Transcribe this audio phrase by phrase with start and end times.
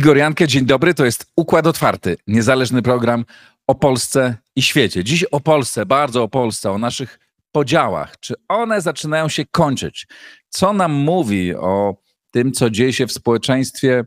[0.00, 0.94] Igor Jankę, dzień dobry.
[0.94, 3.24] To jest Układ Otwarty, niezależny program
[3.66, 5.04] o Polsce i świecie.
[5.04, 7.18] Dziś o Polsce, bardzo o Polsce, o naszych
[7.52, 8.20] podziałach.
[8.20, 10.06] Czy one zaczynają się kończyć?
[10.48, 11.96] Co nam mówi o
[12.30, 14.04] tym, co dzieje się w społeczeństwie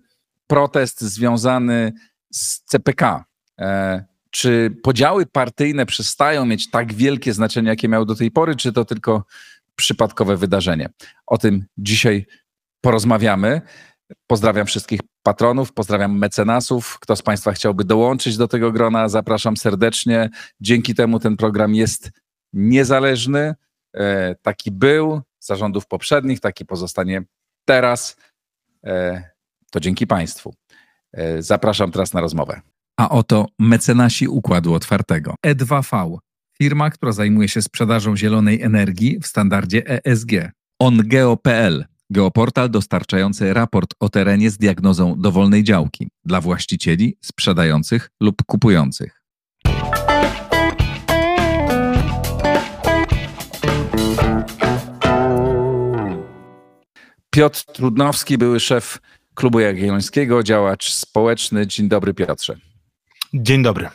[0.47, 1.93] protest związany
[2.31, 3.25] z CPK?
[3.59, 8.73] E, czy podziały partyjne przestają mieć tak wielkie znaczenie, jakie miały do tej pory, czy
[8.73, 9.23] to tylko
[9.75, 10.89] przypadkowe wydarzenie?
[11.25, 12.25] O tym dzisiaj
[12.81, 13.61] porozmawiamy.
[14.27, 16.99] Pozdrawiam wszystkich patronów, pozdrawiam mecenasów.
[16.99, 20.29] Kto z Państwa chciałby dołączyć do tego grona, zapraszam serdecznie.
[20.61, 22.11] Dzięki temu ten program jest
[22.53, 23.55] niezależny.
[23.95, 27.23] E, taki był zarządów poprzednich, taki pozostanie
[27.65, 28.17] teraz.
[28.85, 29.23] E,
[29.71, 30.55] to dzięki Państwu.
[31.13, 32.61] E, zapraszam teraz na rozmowę.
[32.97, 35.35] A oto mecenasi Układu Otwartego.
[35.45, 36.17] E2V,
[36.57, 40.31] firma, która zajmuje się sprzedażą zielonej energii w standardzie ESG.
[40.79, 49.21] OnGeo.pl, Geoportal dostarczający raport o terenie z diagnozą dowolnej działki dla właścicieli, sprzedających lub kupujących.
[57.29, 58.99] Piotr Trudnowski, były szef
[59.33, 61.67] Klubu Jagiellońskiego, działacz społeczny.
[61.67, 62.57] Dzień dobry, Piotrze.
[63.33, 63.89] Dzień dobry.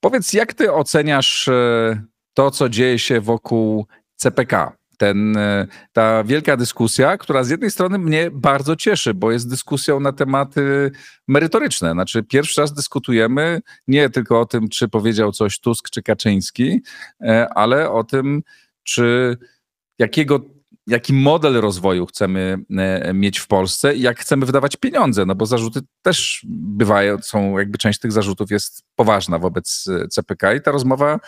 [0.00, 2.02] Powiedz, jak ty oceniasz e,
[2.34, 3.86] to, co dzieje się wokół
[4.16, 4.83] CPK?
[4.96, 10.00] Ten, e, ta wielka dyskusja, która z jednej strony mnie bardzo cieszy, bo jest dyskusją
[10.00, 10.90] na tematy
[11.28, 11.92] merytoryczne.
[11.92, 16.80] Znaczy, pierwszy raz dyskutujemy nie tylko o tym, czy powiedział coś Tusk czy Kaczyński,
[17.20, 18.42] e, ale o tym,
[18.82, 19.36] czy
[19.98, 20.40] jakiego
[20.86, 25.46] jaki model rozwoju chcemy e, mieć w Polsce i jak chcemy wydawać pieniądze, no bo
[25.46, 31.20] zarzuty też bywają, są jakby część tych zarzutów jest poważna wobec CPK i ta rozmowa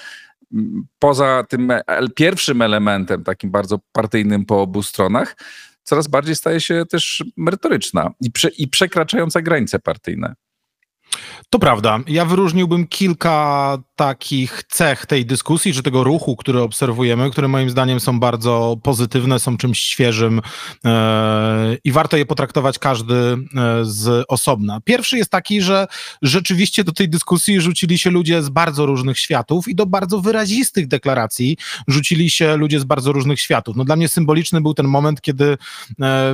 [0.98, 1.72] poza tym
[2.16, 5.36] pierwszym elementem, takim bardzo partyjnym po obu stronach,
[5.82, 10.34] coraz bardziej staje się też merytoryczna i, prze, i przekraczająca granice partyjne.
[11.50, 11.98] To prawda.
[12.06, 18.00] Ja wyróżniłbym kilka takich cech tej dyskusji, czy tego ruchu, który obserwujemy, które moim zdaniem
[18.00, 20.40] są bardzo pozytywne, są czymś świeżym
[20.84, 23.36] e, i warto je potraktować każdy e,
[23.82, 24.80] z osobna.
[24.84, 25.86] Pierwszy jest taki, że
[26.22, 30.88] rzeczywiście do tej dyskusji rzucili się ludzie z bardzo różnych światów i do bardzo wyrazistych
[30.88, 31.56] deklaracji
[31.88, 33.76] rzucili się ludzie z bardzo różnych światów.
[33.76, 35.56] No dla mnie symboliczny był ten moment, kiedy e,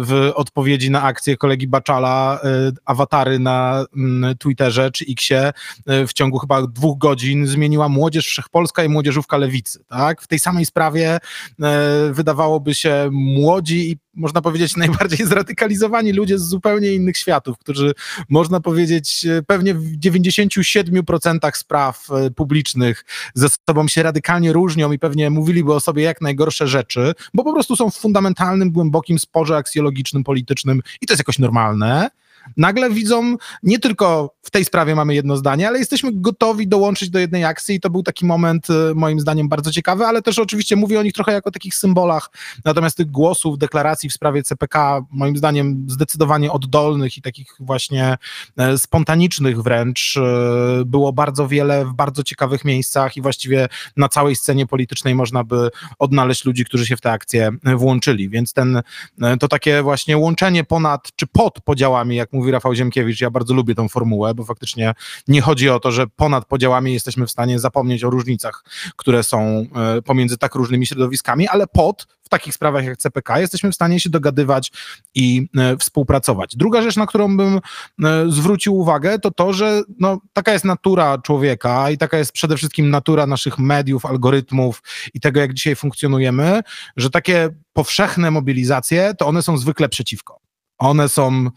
[0.01, 2.41] w odpowiedzi na akcję kolegi Baczala
[2.85, 5.53] awatary na mm, Twitterze czy Xie
[5.87, 9.85] w ciągu chyba dwóch godzin zmieniła Młodzież Wszechpolska i Młodzieżówka Lewicy.
[9.89, 10.23] Tak?
[10.23, 11.19] W tej samej sprawie
[11.63, 17.93] e, wydawałoby się młodzi i można powiedzieć najbardziej zradykalizowani ludzie z zupełnie innych światów, którzy
[18.29, 23.05] można powiedzieć e, pewnie w 97% spraw e, publicznych
[23.35, 27.53] ze sobą się radykalnie różnią i pewnie mówiliby o sobie jak najgorsze rzeczy, bo po
[27.53, 32.11] prostu są w fundamentalnym, głębokim sporze aksjologicznym, politycznym i to jest jakoś normalne
[32.57, 37.19] nagle widzą, nie tylko w tej sprawie mamy jedno zdanie, ale jesteśmy gotowi dołączyć do
[37.19, 40.77] jednej akcji i to był taki moment y, moim zdaniem bardzo ciekawy, ale też oczywiście
[40.77, 42.31] mówię o nich trochę jako takich symbolach,
[42.65, 48.17] natomiast tych głosów, deklaracji w sprawie CPK moim zdaniem zdecydowanie oddolnych i takich właśnie
[48.57, 54.37] e, spontanicznych wręcz e, było bardzo wiele w bardzo ciekawych miejscach i właściwie na całej
[54.37, 58.83] scenie politycznej można by odnaleźć ludzi, którzy się w tę akcję włączyli, więc ten,
[59.23, 63.55] e, to takie właśnie łączenie ponad czy pod podziałami, jak mówi Rafał Ziemkiewicz, ja bardzo
[63.55, 64.95] lubię tą formułę, bo faktycznie
[65.29, 68.65] nie chodzi o to, że ponad podziałami jesteśmy w stanie zapomnieć o różnicach,
[68.97, 73.73] które są e, pomiędzy tak różnymi środowiskami, ale pod w takich sprawach jak CPK jesteśmy
[73.73, 74.73] w stanie się dogadywać
[75.15, 76.57] i e, współpracować.
[76.57, 77.61] Druga rzecz, na którą bym
[78.05, 82.57] e, zwrócił uwagę, to to, że no, taka jest natura człowieka i taka jest przede
[82.57, 84.83] wszystkim natura naszych mediów, algorytmów
[85.15, 86.61] i tego, jak dzisiaj funkcjonujemy,
[86.97, 90.39] że takie powszechne mobilizacje, to one są zwykle przeciwko.
[90.79, 91.51] One są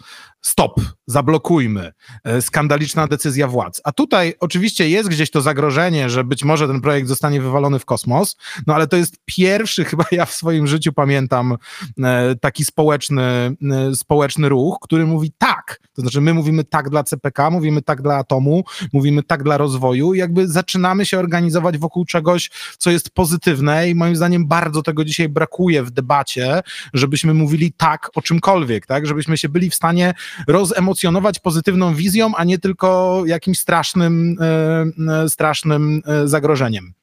[0.46, 1.92] stop, zablokujmy,
[2.24, 3.82] e, skandaliczna decyzja władz.
[3.84, 7.86] A tutaj oczywiście jest gdzieś to zagrożenie, że być może ten projekt zostanie wywalony w
[7.86, 8.36] kosmos,
[8.68, 11.58] no ale to jest pierwszy, chyba ja w swoim życiu pamiętam,
[12.04, 17.04] e, taki społeczny, e, społeczny ruch, który mówi tak, to znaczy my mówimy tak dla
[17.04, 18.64] CPK, mówimy tak dla atomu,
[18.94, 23.96] mówimy tak dla rozwoju i jakby zaczynamy się organizować wokół czegoś, co jest pozytywne i
[23.96, 26.62] moim zdaniem bardzo tego dzisiaj brakuje w debacie,
[26.94, 30.14] żebyśmy mówili tak o czymkolwiek, tak, żebyśmy się byli w stanie
[30.48, 36.94] rozemocjonować pozytywną wizją, a nie tylko jakimś strasznym, e, e, strasznym e, zagrożeniem.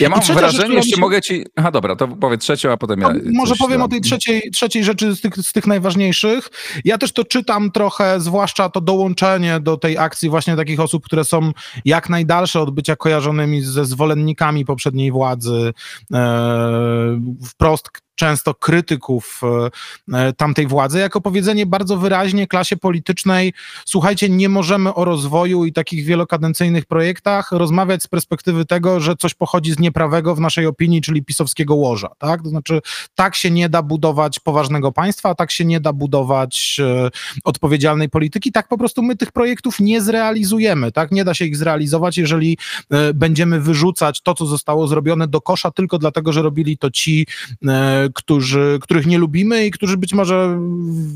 [0.00, 1.00] Ja mam wrażenie, jeśli się...
[1.00, 1.46] mogę ci...
[1.56, 3.08] Aha, dobra, to powiedz trzecią, a potem ja...
[3.08, 3.82] No, może powiem tam...
[3.82, 6.50] o tej trzeciej, trzeciej rzeczy z tych, z tych najważniejszych.
[6.84, 11.24] Ja też to czytam trochę, zwłaszcza to dołączenie do tej akcji właśnie takich osób, które
[11.24, 11.52] są
[11.84, 15.72] jak najdalsze od bycia kojarzonymi ze zwolennikami poprzedniej władzy,
[16.12, 19.40] e, wprost często krytyków
[20.36, 23.52] tamtej władzy, jako powiedzenie bardzo wyraźnie klasie politycznej:
[23.86, 29.34] słuchajcie, nie możemy o rozwoju i takich wielokadencyjnych projektach rozmawiać z perspektywy tego, że coś
[29.34, 32.08] pochodzi z nieprawego w naszej opinii, czyli pisowskiego łoża.
[32.18, 32.42] Tak?
[32.42, 32.80] To znaczy,
[33.14, 37.10] tak się nie da budować poważnego państwa, tak się nie da budować e,
[37.44, 40.92] odpowiedzialnej polityki, tak po prostu my tych projektów nie zrealizujemy.
[40.92, 41.12] Tak?
[41.12, 42.58] Nie da się ich zrealizować, jeżeli
[42.90, 47.26] e, będziemy wyrzucać to, co zostało zrobione do kosza tylko dlatego, że robili to ci,
[47.66, 50.58] e, którzy, których nie lubimy i którzy być może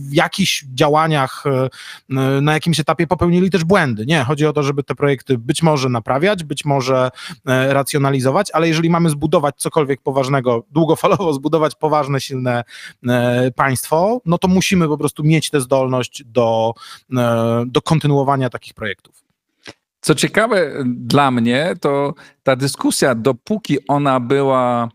[0.08, 1.44] w jakichś działaniach
[2.42, 4.06] na jakimś etapie popełnili też błędy.
[4.06, 7.10] Nie, chodzi o to, żeby te projekty być może naprawiać, być może
[7.44, 12.64] racjonalizować, ale jeżeli mamy zbudować cokolwiek poważnego, długofalowo zbudować poważne, silne
[13.56, 16.74] państwo, no to musimy po prostu mieć tę zdolność do,
[17.66, 19.24] do kontynuowania takich projektów.
[20.00, 24.88] Co ciekawe dla mnie, to ta dyskusja, dopóki ona była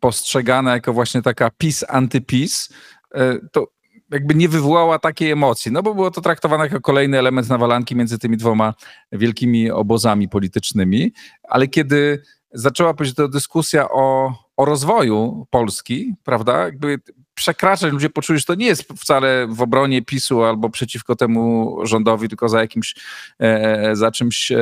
[0.00, 2.72] postrzegana jako właśnie taka PiS, antypis,
[3.14, 3.68] e, to
[4.10, 8.18] jakby nie wywołała takiej emocji, no bo było to traktowane jako kolejny element nawalanki między
[8.18, 8.74] tymi dwoma
[9.12, 11.12] wielkimi obozami politycznymi,
[11.42, 12.22] ale kiedy
[12.52, 17.00] zaczęła być to dyskusja o, o rozwoju Polski, prawda, jakby
[17.34, 22.28] przekraczać, ludzie poczuli, że to nie jest wcale w obronie PiSu albo przeciwko temu rządowi,
[22.28, 22.94] tylko za jakimś,
[23.38, 24.58] e, za czymś e,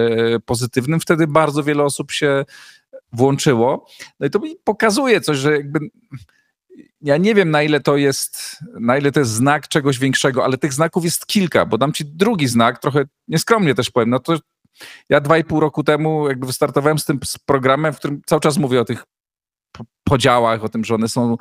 [0.47, 2.45] pozytywnym, wtedy bardzo wiele osób się
[3.13, 3.87] włączyło.
[4.21, 5.79] No i to mi pokazuje coś, że jakby
[7.01, 10.59] ja nie wiem, na ile to jest, na ile to jest znak czegoś większego, ale
[10.59, 14.39] tych znaków jest kilka, bo dam ci drugi znak, trochę nieskromnie też powiem, no to
[15.09, 18.59] ja dwa i pół roku temu jakby wystartowałem z tym programem, w którym cały czas
[18.59, 19.05] mówię o tych
[20.05, 21.37] podziałach, o tym, że one są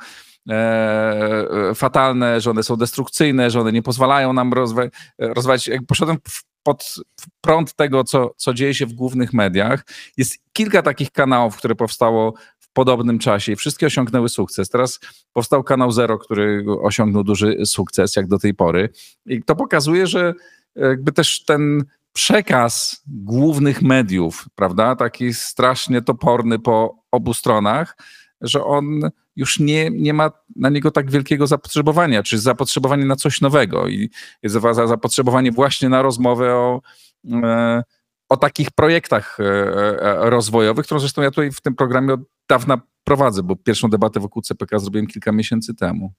[0.48, 4.82] e, e fatalne, że one są destrukcyjne, że one nie pozwalają nam rozwa
[5.18, 5.68] rozwijać.
[5.68, 6.18] Jak poszedłem
[6.62, 6.94] pod
[7.40, 9.86] prąd tego, co, co dzieje się w głównych mediach.
[10.16, 14.68] Jest kilka takich kanałów, które powstało w podobnym czasie i wszystkie osiągnęły sukces.
[14.68, 15.00] Teraz
[15.32, 18.88] powstał kanał Zero, który osiągnął duży sukces, jak do tej pory.
[19.26, 20.34] I to pokazuje, że
[20.76, 27.96] jakby też ten przekaz głównych mediów, prawda, taki strasznie toporny po obu stronach,
[28.40, 29.10] że on
[29.40, 34.10] już nie, nie ma na niego tak wielkiego zapotrzebowania, czy zapotrzebowanie na coś nowego i
[34.42, 34.56] jest
[34.86, 36.80] zapotrzebowanie właśnie na rozmowę o,
[37.32, 37.82] e,
[38.28, 42.80] o takich projektach e, e, rozwojowych, którą zresztą ja tutaj w tym programie od dawna
[43.04, 46.12] prowadzę, bo pierwszą debatę wokół CPK zrobiłem kilka miesięcy temu.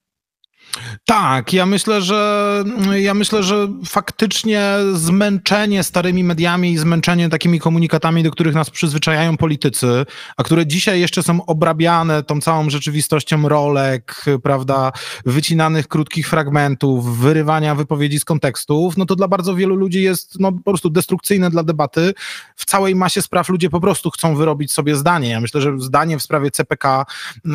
[1.06, 2.64] Tak, ja myślę, że
[2.94, 9.38] ja myślę, że faktycznie zmęczenie starymi mediami i zmęczenie takimi komunikatami, do których nas przyzwyczajają
[9.38, 10.06] politycy,
[10.38, 14.92] a które dzisiaj jeszcze są obrabiane tą całą rzeczywistością rolek, prawda,
[15.26, 20.52] wycinanych krótkich fragmentów, wyrywania wypowiedzi z kontekstów, no to dla bardzo wielu ludzi jest no,
[20.52, 22.14] po prostu destrukcyjne dla debaty.
[22.56, 25.30] W całej masie spraw ludzie po prostu chcą wyrobić sobie zdanie.
[25.30, 27.06] Ja myślę, że zdanie w sprawie CPK
[27.46, 27.50] e,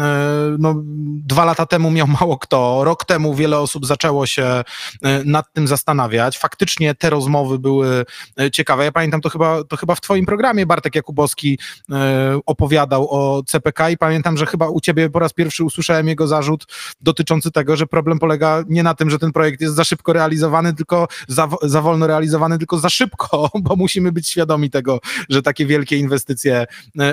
[0.58, 0.74] no,
[1.26, 4.64] dwa lata temu miał mało kto, rok temu wiele osób zaczęło się e,
[5.24, 6.38] nad tym zastanawiać.
[6.38, 8.04] Faktycznie te rozmowy były
[8.40, 8.84] e, ciekawe.
[8.84, 11.58] Ja pamiętam to chyba, to chyba w twoim programie Bartek Jakubowski
[11.90, 16.26] e, opowiadał o CPK i pamiętam, że chyba u ciebie po raz pierwszy usłyszałem jego
[16.26, 16.66] zarzut
[17.00, 20.74] dotyczący tego, że problem polega nie na tym, że ten projekt jest za szybko realizowany,
[20.74, 25.66] tylko za, za wolno realizowany, tylko za szybko, bo musimy być świadomi tego, że takie
[25.66, 26.66] wielkie inwestycje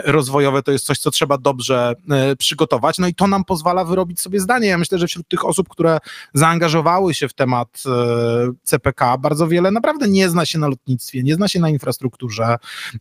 [0.05, 1.93] rozwojowe to jest coś, co trzeba dobrze
[2.39, 2.97] przygotować.
[2.97, 4.67] No i to nam pozwala wyrobić sobie zdanie.
[4.67, 5.97] Ja myślę, że wśród tych osób, które
[6.33, 11.35] zaangażowały się w temat e, CPK, bardzo wiele naprawdę nie zna się na lotnictwie, nie
[11.35, 12.55] zna się na infrastrukturze,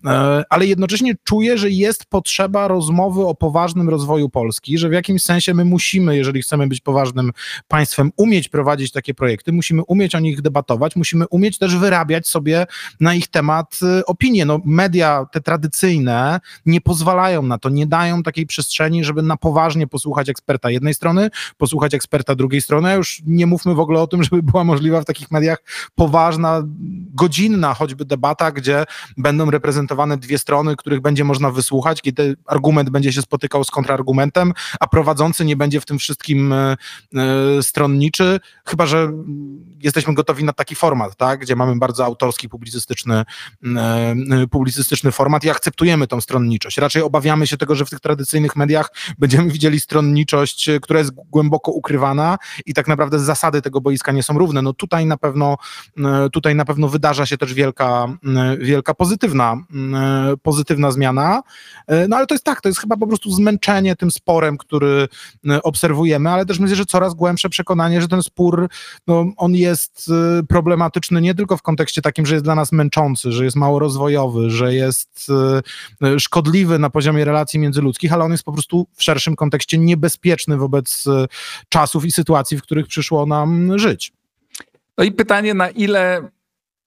[0.07, 5.23] e, ale jednocześnie czuje, że jest potrzeba rozmowy o poważnym rozwoju Polski, że w jakimś
[5.23, 7.33] sensie my musimy, jeżeli chcemy być poważnym
[7.69, 12.67] państwem, umieć prowadzić takie projekty, musimy umieć o nich debatować, musimy umieć też wyrabiać sobie
[13.01, 14.45] na ich temat e, opinie.
[14.45, 19.87] No, media te tradycyjne nie pozwalają na to, nie dają takiej przestrzeni, żeby na poważnie
[19.87, 24.25] posłuchać eksperta jednej strony, posłuchać eksperta drugiej strony, już nie mówmy w ogóle o tym,
[24.25, 25.59] żeby była możliwa w takich mediach
[25.95, 26.63] poważna,
[27.15, 28.85] godzinna choćby debata, gdzie
[29.17, 34.53] będą reprezentowane dwie strony, których będzie można wysłuchać, kiedy argument będzie się spotykał z kontrargumentem,
[34.81, 36.77] a prowadzący nie będzie w tym wszystkim e,
[37.15, 39.13] e, stronniczy, chyba że
[39.81, 43.25] jesteśmy gotowi na taki format, tak, gdzie mamy bardzo autorski, publicystyczny,
[43.77, 44.15] e,
[44.51, 46.79] publicystyczny format i akceptujemy tą stronniczość.
[46.79, 51.73] Raczej obawiamy się tego, że w tych tradycyjnych mediach będziemy widzieli stronniczość, która jest głęboko
[51.73, 54.63] ukrywana i tak naprawdę zasady tego boiska nie są równe.
[54.63, 55.57] No tutaj na pewno,
[56.33, 58.07] tutaj na pewno wydarza się też wielka,
[58.59, 59.57] wielka pozytywna,
[60.43, 61.43] pozytywna zmiana.
[62.09, 65.09] No ale to jest tak, to jest chyba po prostu zmęczenie tym sporem, który
[65.63, 68.69] obserwujemy, ale też myślę, że coraz głębsze przekonanie, że ten spór,
[69.07, 70.11] no, on jest
[70.49, 74.51] problematyczny nie tylko w kontekście takim, że jest dla nas męczący, że jest mało rozwojowy,
[74.51, 75.31] że jest
[76.03, 80.57] e, szkodliwy na poziomie relacji międzyludzkich, ale on jest po prostu w szerszym kontekście niebezpieczny
[80.57, 81.27] wobec e,
[81.69, 84.13] czasów i sytuacji, w których przyszło nam żyć.
[84.99, 86.29] No i pytanie, na ile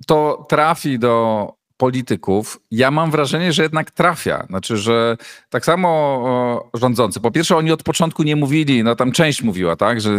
[0.07, 4.45] to trafi do polityków, ja mam wrażenie, że jednak trafia.
[4.49, 5.17] Znaczy, że
[5.49, 7.19] tak samo rządzący.
[7.19, 10.11] Po pierwsze, oni od początku nie mówili, no tam część mówiła, tak, że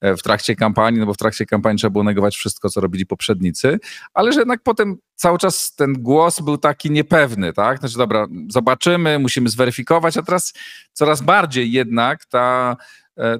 [0.00, 3.06] e, w trakcie kampanii, no bo w trakcie kampanii trzeba było negować wszystko, co robili
[3.06, 3.78] poprzednicy,
[4.14, 7.78] ale że jednak potem cały czas ten głos był taki niepewny, tak?
[7.78, 10.52] Znaczy, dobra, zobaczymy, musimy zweryfikować, a teraz
[10.92, 12.76] coraz bardziej jednak ta,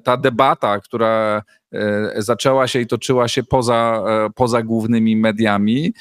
[0.05, 1.43] ta debata, która
[1.73, 4.03] e, zaczęła się i toczyła się poza,
[4.35, 5.95] poza głównymi mediami,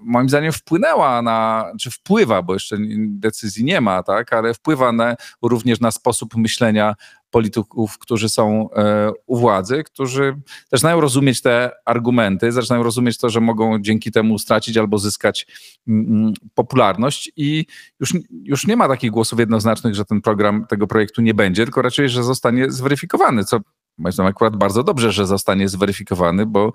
[0.00, 5.16] moim zdaniem wpłynęła na, czy wpływa, bo jeszcze decyzji nie ma, tak, ale wpływa na,
[5.42, 6.94] również na sposób myślenia
[7.30, 10.40] polityków, którzy są e, u władzy, którzy
[10.72, 15.46] zaczynają rozumieć te argumenty, zaczynają rozumieć to, że mogą dzięki temu stracić albo zyskać
[15.88, 17.66] mm, mm, popularność i
[18.00, 21.82] już, już nie ma takich głosów jednoznacznych, że ten program tego projektu nie będzie, tylko
[21.82, 23.60] raczej, że zostanie zweryfikowany, co
[23.98, 26.72] moim akurat bardzo dobrze, że zostanie zweryfikowany, bo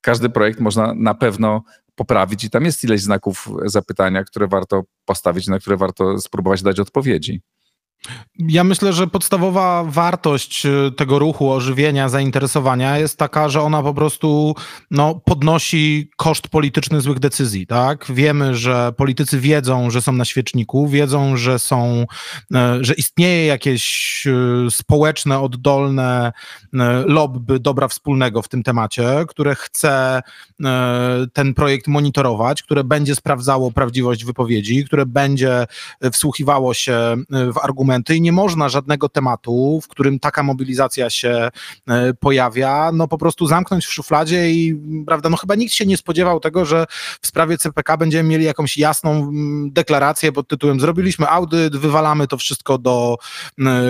[0.00, 1.62] każdy projekt można na pewno
[1.94, 6.80] poprawić i tam jest ileś znaków zapytania, które warto postawić, na które warto spróbować dać
[6.80, 7.42] odpowiedzi.
[8.38, 13.94] Ja myślę, że podstawowa wartość y, tego ruchu ożywienia, zainteresowania jest taka, że ona po
[13.94, 14.54] prostu
[14.90, 17.66] no, podnosi koszt polityczny złych decyzji.
[17.66, 18.06] Tak?
[18.08, 22.06] Wiemy, że politycy wiedzą, że są na świeczniku, wiedzą, że są,
[22.54, 26.32] e, że istnieje jakieś y, społeczne, oddolne
[27.06, 30.22] lobby dobra wspólnego w tym temacie, które chce
[31.32, 35.66] ten projekt monitorować, które będzie sprawdzało prawdziwość wypowiedzi, które będzie
[36.12, 41.48] wsłuchiwało się w argumenty i nie można żadnego tematu, w którym taka mobilizacja się
[41.88, 45.96] e, pojawia, no po prostu zamknąć w szufladzie i prawda, no chyba nikt się nie
[45.96, 46.86] spodziewał tego, że
[47.20, 52.36] w sprawie CPK będziemy mieli jakąś jasną mm, deklarację pod tytułem zrobiliśmy audyt, wywalamy to
[52.38, 53.16] wszystko do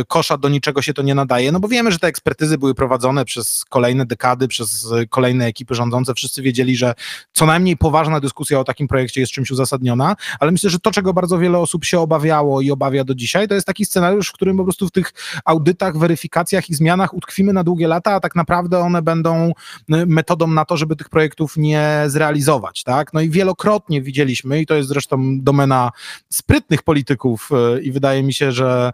[0.08, 3.24] kosza, do niczego się to nie nadaje, no bo wiemy, że te ekspertyzy były prowadzone
[3.24, 6.94] przez kolejne dekady, przez kolejne ekipy rządzące, wszyscy wiedzieli, że
[7.32, 11.12] co najmniej poważna dyskusja o takim projekcie jest czymś uzasadniona, ale myślę, że to, czego
[11.12, 14.56] bardzo wiele osób się obawiało i obawia do dzisiaj, to jest taki scenariusz, w którym
[14.56, 15.12] po prostu w tych
[15.44, 20.46] audytach, weryfikacjach i zmianach utkwimy na długie lata, a tak naprawdę one będą y, metodą
[20.46, 23.12] na to, żeby tych projektów nie zrealizować, tak?
[23.12, 25.90] No i wielokrotnie widzieliśmy, i to jest zresztą domena
[26.28, 28.92] sprytnych polityków y, i wydaje mi się, że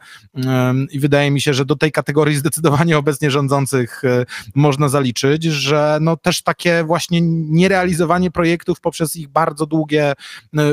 [0.91, 5.99] i wydaje mi się, że do tej kategorii zdecydowanie obecnie rządzących y, można zaliczyć, że
[6.01, 10.13] no też takie właśnie nierealizowanie projektów poprzez ich bardzo długie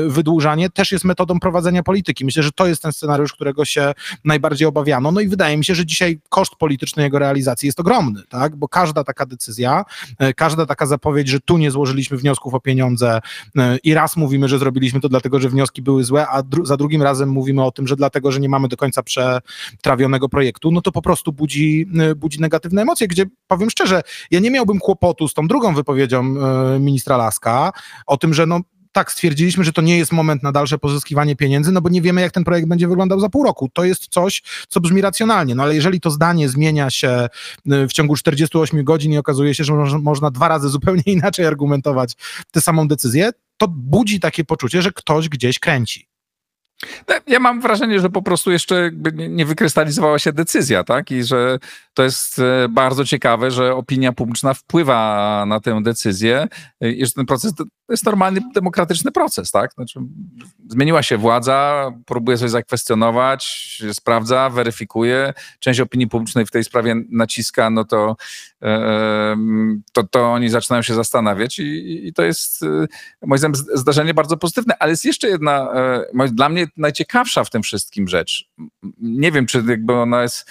[0.08, 2.24] wydłużanie też jest metodą prowadzenia polityki.
[2.24, 5.12] Myślę, że to jest ten scenariusz, którego się najbardziej obawiano.
[5.12, 8.56] No i wydaje mi się, że dzisiaj koszt polityczny jego realizacji jest ogromny, tak?
[8.56, 9.84] bo każda taka decyzja,
[10.18, 13.20] e, każda taka zapowiedź, że tu nie złożyliśmy wniosków o pieniądze
[13.58, 16.76] e, i raz mówimy, że zrobiliśmy to dlatego, że wnioski były złe, a dru za
[16.76, 20.80] drugim razem mówimy o tym, że dlatego, że nie mamy do końca przetrawionego projektu, no
[20.80, 25.28] to po prostu budzi, e, budzi negatywne emocje, gdzie powiem szczerze, ja nie miałbym kłopotu
[25.28, 26.34] z tą drugą wypowiedzią
[26.80, 27.72] ministra Laska
[28.06, 28.60] o tym, że no
[28.94, 32.20] tak, stwierdziliśmy, że to nie jest moment na dalsze pozyskiwanie pieniędzy, no bo nie wiemy,
[32.20, 33.68] jak ten projekt będzie wyglądał za pół roku.
[33.72, 37.28] To jest coś, co brzmi racjonalnie, no ale jeżeli to zdanie zmienia się
[37.72, 42.14] y, w ciągu 48 godzin i okazuje się, że można dwa razy zupełnie inaczej argumentować
[42.50, 46.13] tę samą decyzję, to budzi takie poczucie, że ktoś gdzieś kręci.
[47.08, 48.90] No, ja mam wrażenie, że po prostu jeszcze
[49.28, 51.10] nie wykrystalizowała się decyzja, tak?
[51.10, 51.58] I że
[51.94, 56.48] to jest e, bardzo ciekawe, że opinia publiczna wpływa na tę decyzję
[56.80, 59.72] i że ten proces to jest normalny, demokratyczny proces, tak?
[59.72, 60.00] Znaczy,
[60.68, 65.32] zmieniła się władza, próbuje coś zakwestionować, sprawdza, weryfikuje.
[65.58, 68.14] Część opinii publicznej w tej sprawie naciska, no to, e,
[69.92, 72.66] to, to oni zaczynają się zastanawiać i, i to jest e,
[73.22, 74.74] moim zdaniem zdarzenie bardzo pozytywne.
[74.78, 75.72] Ale jest jeszcze jedna,
[76.32, 78.48] dla mnie najciekawsza w tym wszystkim rzecz.
[79.00, 80.50] Nie wiem, czy jakby ona jest,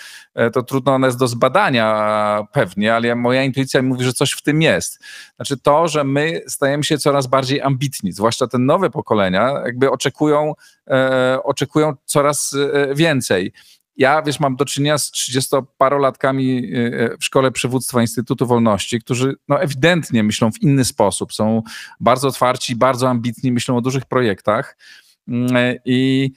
[0.53, 4.61] to trudno ona jest do zbadania pewnie, ale moja intuicja mówi, że coś w tym
[4.61, 4.99] jest.
[5.35, 10.53] Znaczy to, że my stajemy się coraz bardziej ambitni, zwłaszcza te nowe pokolenia, jakby oczekują,
[10.89, 13.53] e, oczekują coraz e, więcej.
[13.97, 19.61] Ja, wiesz, mam do czynienia z 30-parolatkami e, w Szkole Przywództwa Instytutu Wolności, którzy no,
[19.61, 21.61] ewidentnie myślą w inny sposób, są
[21.99, 24.77] bardzo otwarci, bardzo ambitni, myślą o dużych projektach
[25.27, 26.31] mm, i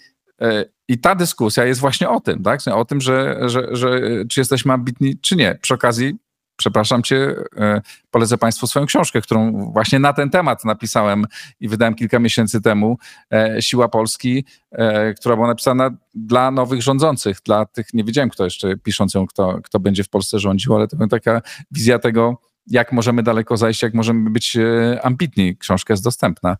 [0.89, 2.61] i ta dyskusja jest właśnie o tym, tak?
[2.75, 5.59] o tym, że, że, że czy jesteśmy ambitni, czy nie.
[5.63, 6.15] Przy okazji
[6.57, 11.25] przepraszam cię, e, polecę Państwu swoją książkę, którą właśnie na ten temat napisałem
[11.61, 12.99] i wydałem kilka miesięcy temu.
[13.33, 18.45] E, Siła Polski, e, która była napisana dla nowych rządzących, dla tych, nie wiedziałem kto
[18.45, 22.41] jeszcze pisząc ją, kto, kto będzie w Polsce rządził, ale to była taka wizja tego,
[22.67, 24.57] jak możemy daleko zajść, jak możemy być
[25.03, 25.57] ambitni.
[25.57, 26.57] Książka jest dostępna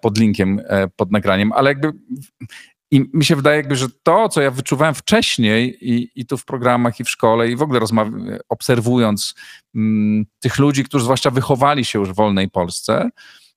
[0.00, 0.60] pod linkiem,
[0.96, 1.92] pod nagraniem, ale jakby
[2.90, 6.44] i mi się wydaje, jakby, że to, co ja wyczuwałem wcześniej i, i tu w
[6.44, 7.80] programach, i w szkole, i w ogóle
[8.48, 9.34] obserwując
[9.74, 13.10] mm, tych ludzi, którzy zwłaszcza wychowali się już w wolnej Polsce,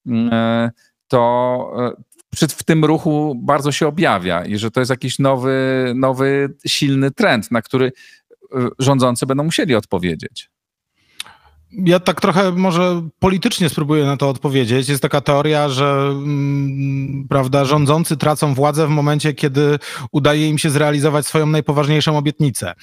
[0.06, 0.72] mm,
[1.08, 1.96] to
[2.38, 5.58] e, w tym ruchu bardzo się objawia i że to jest jakiś nowy,
[5.96, 7.92] nowy silny trend, na który
[8.56, 10.50] e, rządzący będą musieli odpowiedzieć.
[11.72, 14.90] Ja tak trochę może politycznie spróbuję na to odpowiedzieć.
[14.90, 16.99] Jest taka teoria, że mm,
[17.30, 19.80] prawda, rządzący tracą władzę w momencie, kiedy
[20.12, 22.74] udaje im się zrealizować swoją najpoważniejszą obietnicę.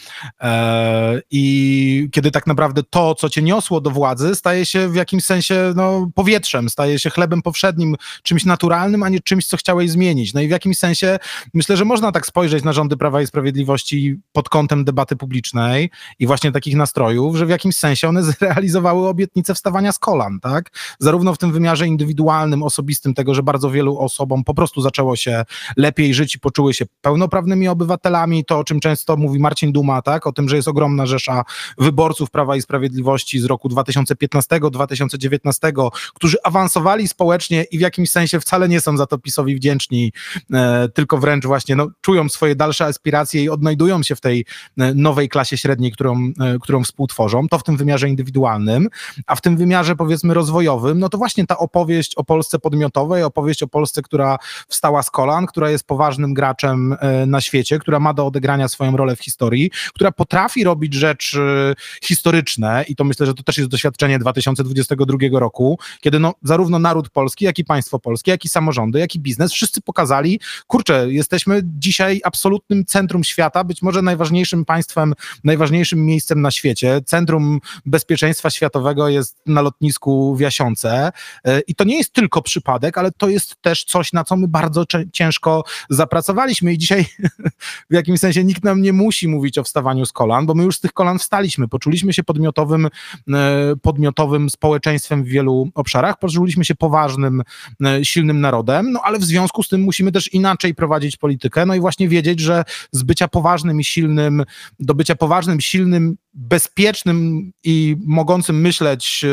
[0.41, 5.25] E, I kiedy tak naprawdę to, co cię niosło do władzy, staje się w jakimś
[5.25, 10.35] sensie no, powietrzem, staje się chlebem powszednim, czymś naturalnym, a nie czymś, co chciałeś zmienić.
[10.35, 11.19] No i w jakimś sensie
[11.55, 16.27] myślę, że można tak spojrzeć na rządy Prawa i Sprawiedliwości pod kątem debaty publicznej i
[16.27, 20.71] właśnie takich nastrojów, że w jakimś sensie one zrealizowały realizowały obietnice wstawania z kolan, tak?
[20.99, 25.45] Zarówno w tym wymiarze indywidualnym, osobistym, tego, że bardzo wielu osobom po prostu zaczęło się
[25.77, 30.27] lepiej żyć i poczuły się pełnoprawnymi obywatelami, to o czym często mówi Marcin Duma, tak?
[30.27, 31.45] O tym, że jest ogromna rzesza
[31.79, 38.69] wyborców Prawa i Sprawiedliwości z roku 2015-2019, którzy awansowali społecznie i w jakimś sensie wcale
[38.69, 40.13] nie są za to PiSowi wdzięczni,
[40.53, 44.45] e, tylko wręcz właśnie no, czują swoje dalsze aspiracje i odnajdują się w tej
[44.79, 47.49] e, nowej klasie średniej, którą, e, którą współtworzą.
[47.49, 48.89] To w tym wymiarze indywidualnym
[49.27, 53.63] a w tym wymiarze powiedzmy rozwojowym, no to właśnie ta opowieść o Polsce podmiotowej, opowieść
[53.63, 54.26] o Polsce, która
[54.69, 58.97] wstała z kolan, która jest poważnym graczem e, na świecie, która ma do odegrania swoją
[58.97, 63.71] rolę w historii, która potrafi robić rzeczy historyczne i to myślę, że to też jest
[63.71, 68.99] doświadczenie 2022 roku, kiedy no, zarówno naród polski, jak i państwo polskie, jak i samorządy,
[68.99, 75.15] jak i biznes, wszyscy pokazali, kurczę, jesteśmy dzisiaj absolutnym centrum świata, być może najważniejszym państwem,
[75.45, 81.13] najważniejszym miejscem na świecie, centrum bezpieczeństwa światowego jest na lotnisku w Jasiące.
[81.45, 84.49] E, I to nie jest tylko przypadek, ale to jest też coś, na co my
[84.49, 86.73] bardzo ciężko zapracowaliśmy.
[86.73, 87.07] I dzisiaj
[87.91, 90.77] w jakimś sensie nikt nam nie musi mówić o wstawaniu z kolan, bo my już
[90.77, 91.69] z tych kolan wstaliśmy.
[91.69, 97.43] Poczuliśmy się podmiotowym, e, podmiotowym społeczeństwem w wielu obszarach, poczuliśmy się poważnym,
[97.85, 101.75] e, silnym narodem, no ale w związku z tym musimy też inaczej prowadzić politykę, no
[101.75, 104.45] i właśnie wiedzieć, że z bycia poważnym i silnym,
[104.81, 109.25] do bycia poważnym, silnym, bezpiecznym i mogącym myśleć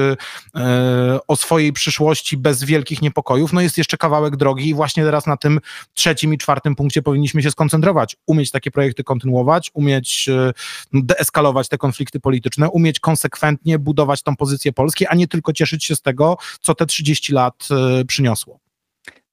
[0.56, 5.28] e, o swojej przyszłości bez wielkich niepokojów, no jest jeszcze kawałek drogi i właśnie teraz
[5.28, 5.60] na tym
[5.94, 8.18] trzecim i czwartym punkcie powinniśmy się skoncentrować.
[8.28, 10.54] Umieć takie projekty kontynuować, umieć e,
[10.94, 15.96] deeskalować te konflikty polityczne, umieć konsekwentnie budować tą pozycję Polski, a nie tylko cieszyć się
[15.96, 17.68] z tego, co te 30 lat
[18.08, 18.60] przyniosło.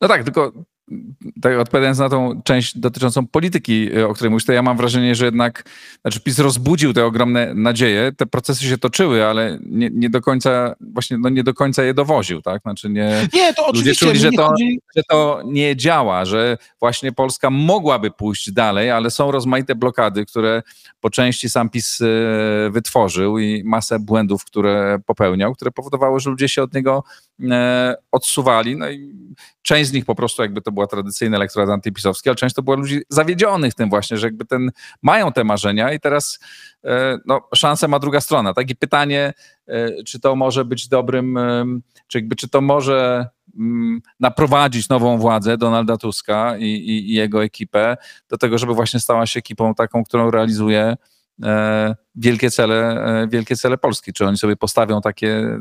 [0.01, 0.53] No tak, tylko
[1.43, 5.15] tak odpowiadając na tą część dotyczącą polityki, y, o której mówisz, to ja mam wrażenie,
[5.15, 5.65] że jednak
[6.03, 10.75] znaczy PiS rozbudził te ogromne nadzieje, te procesy się toczyły, ale nie, nie do końca
[10.81, 12.63] właśnie no nie do końca je dowoził, tak?
[12.63, 14.81] Znaczy nie, nie to oczywiście ludzie czuli, że to, chodzi...
[14.97, 20.63] że to nie działa, że właśnie Polska mogłaby pójść dalej, ale są rozmaite blokady, które
[21.01, 22.07] po części sam PiS y,
[22.71, 27.05] wytworzył i masę błędów, które popełniał, które powodowały, że ludzie się od niego
[27.51, 29.15] e, odsuwali, no i
[29.63, 32.77] część z nich po prostu jakby to była tradycyjna elektorat antypisowski, ale część to było
[32.77, 34.71] ludzi zawiedzionych tym właśnie, że jakby ten,
[35.03, 36.39] mają te marzenia i teraz
[36.85, 38.55] e, no, szansę ma druga strona.
[38.55, 39.33] Takie pytanie,
[39.67, 41.65] e, czy to może być dobrym, e,
[42.07, 47.45] czy jakby, czy to może mm, naprowadzić nową władzę Donalda Tuska i, i, i jego
[47.45, 47.97] ekipę
[48.29, 50.97] do tego, żeby właśnie stała się ekipą taką, którą realizuje
[52.15, 54.13] wielkie cele, wielkie cele Polski.
[54.13, 55.59] Czy oni sobie postawią takie,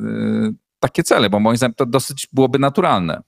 [0.79, 3.21] takie cele, bo moim zdaniem to dosyć byłoby naturalne.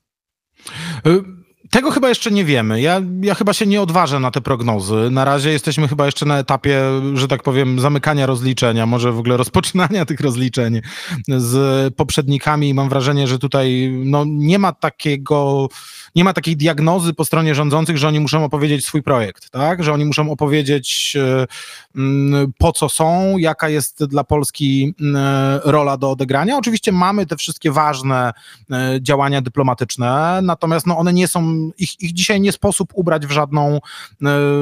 [1.72, 2.82] Tego chyba jeszcze nie wiemy.
[2.82, 5.10] Ja, ja chyba się nie odważę na te prognozy.
[5.12, 6.82] Na razie jesteśmy chyba jeszcze na etapie,
[7.14, 10.82] że tak powiem, zamykania rozliczenia, może w ogóle rozpoczynania tych rozliczeń
[11.28, 12.74] z poprzednikami.
[12.74, 15.68] Mam wrażenie, że tutaj no, nie ma takiego
[16.16, 19.84] nie ma takiej diagnozy po stronie rządzących, że oni muszą opowiedzieć swój projekt, tak?
[19.84, 21.48] Że oni muszą opowiedzieć e,
[21.96, 25.16] mm, po co są, jaka jest dla Polski mm,
[25.64, 26.58] rola do odegrania.
[26.58, 28.34] Oczywiście mamy te wszystkie ważne
[28.72, 33.32] e, działania dyplomatyczne, natomiast no, one nie są ich, ich dzisiaj nie sposób ubrać w
[33.32, 33.80] żadną,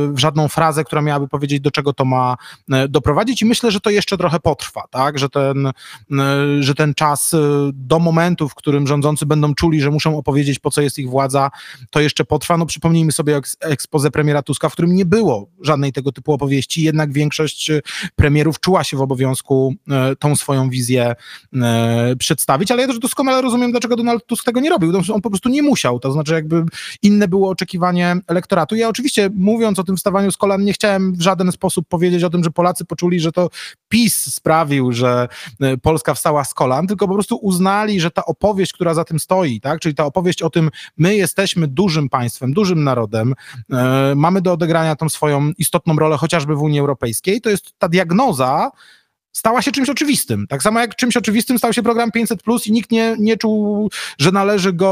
[0.10, 2.38] w żadną frazę, która miałaby powiedzieć, do czego to ma
[2.90, 5.72] doprowadzić i myślę, że to jeszcze trochę potrwa, tak, że ten,
[6.60, 7.36] że ten czas
[7.74, 11.39] do momentu, w którym rządzący będą czuli, że muszą opowiedzieć, po co jest ich władza,
[11.90, 12.58] to jeszcze potrwa.
[12.58, 17.14] No przypomnijmy sobie ekspozę premiera Tuska, w którym nie było żadnej tego typu opowieści, jednak
[17.14, 17.72] większość
[18.16, 19.76] premierów czuła się w obowiązku
[20.20, 21.16] tą swoją wizję
[22.20, 24.94] przedstawić, ale ja też doskonale rozumiem, dlaczego Donald Tusk tego nie robił.
[25.14, 26.64] On po prostu nie musiał, to znaczy jakby
[27.02, 28.76] inne było oczekiwanie elektoratu.
[28.76, 32.30] Ja oczywiście mówiąc o tym wstawaniu z kolan nie chciałem w żaden sposób powiedzieć o
[32.30, 33.50] tym, że Polacy poczuli, że to
[33.90, 35.28] PiS sprawił, że
[35.82, 39.62] Polska wstała z kolan, tylko po prostu uznali, że ta opowieść, która za tym stoi,
[39.62, 41.29] tak, czyli ta opowieść o tym, my jesteśmy
[41.68, 43.34] dużym państwem, dużym narodem,
[43.72, 47.90] e, mamy do odegrania tą swoją istotną rolę chociażby w Unii Europejskiej, to jest ta
[47.90, 48.72] diagnoza,
[49.32, 50.48] stała się czymś oczywistym.
[50.48, 53.90] Tak samo jak czymś oczywistym stał się program 500 plus i nikt nie, nie czuł,
[54.18, 54.90] że należy go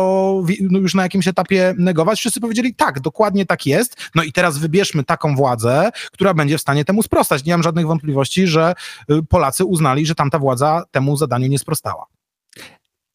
[0.62, 2.20] no już na jakimś etapie negować.
[2.20, 3.96] Wszyscy powiedzieli tak, dokładnie tak jest.
[4.16, 7.46] No i teraz wybierzmy taką władzę, która będzie w stanie temu sprostać.
[7.46, 8.74] Nie mam żadnych wątpliwości, że
[9.12, 12.17] y, Polacy uznali, że tamta władza temu zadaniu nie sprostała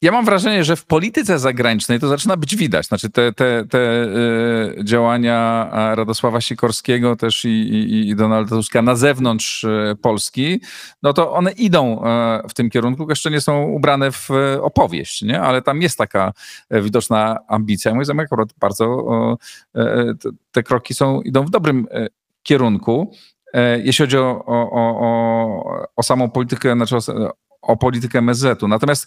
[0.02, 2.86] ja mam wrażenie, że w polityce zagranicznej to zaczyna być widać.
[2.86, 8.94] Znaczy te, te, te y, działania Radosława Sikorskiego też i, i, i Donalda Tuska na
[8.94, 10.60] zewnątrz y, Polski,
[11.02, 12.04] no to one idą
[12.44, 14.28] y, w tym kierunku, jeszcze nie są ubrane w
[14.60, 15.40] opowieść, nie?
[15.40, 16.32] ale tam jest taka
[16.70, 17.94] widoczna ambicja.
[17.94, 19.06] Moim zdaniem akurat bardzo
[20.52, 21.86] te kroki są, idą w dobrym
[22.42, 23.12] kierunku.
[23.82, 28.68] Jeśli chodzi o, o, o, o samą politykę, znaczy o, o politykę MSZ-u.
[28.68, 29.06] Natomiast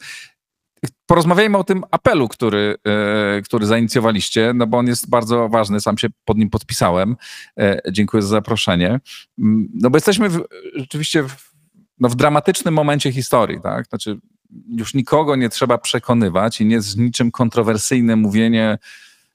[1.05, 5.97] porozmawiajmy o tym apelu, który, e, który zainicjowaliście, no bo on jest bardzo ważny, sam
[5.97, 7.15] się pod nim podpisałem.
[7.59, 8.99] E, dziękuję za zaproszenie.
[9.39, 10.43] Mm, no bo jesteśmy w,
[10.75, 11.51] rzeczywiście w,
[11.99, 13.87] no w dramatycznym momencie historii, tak?
[13.87, 14.19] Znaczy
[14.67, 18.77] już nikogo nie trzeba przekonywać i nie jest niczym kontrowersyjne mówienie,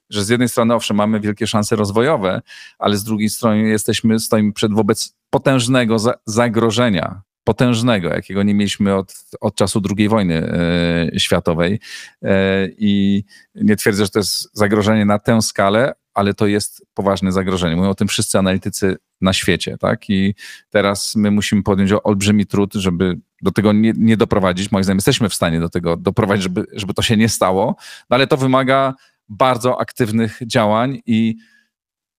[0.09, 2.41] że z jednej strony owszem, mamy wielkie szanse rozwojowe,
[2.79, 8.95] ale z drugiej strony jesteśmy, stoimy przed wobec potężnego za, zagrożenia potężnego, jakiego nie mieliśmy
[8.95, 11.79] od, od czasu II wojny e, światowej.
[12.23, 13.23] E, I
[13.55, 17.75] nie twierdzę, że to jest zagrożenie na tę skalę, ale to jest poważne zagrożenie.
[17.75, 20.09] Mówią o tym wszyscy analitycy na świecie, tak?
[20.09, 20.35] I
[20.69, 24.71] teraz my musimy podjąć olbrzymi trud, żeby do tego nie, nie doprowadzić.
[24.71, 27.75] Moim zdaniem jesteśmy w stanie do tego doprowadzić, żeby, żeby to się nie stało,
[28.09, 28.93] no ale to wymaga
[29.29, 31.35] bardzo aktywnych działań i,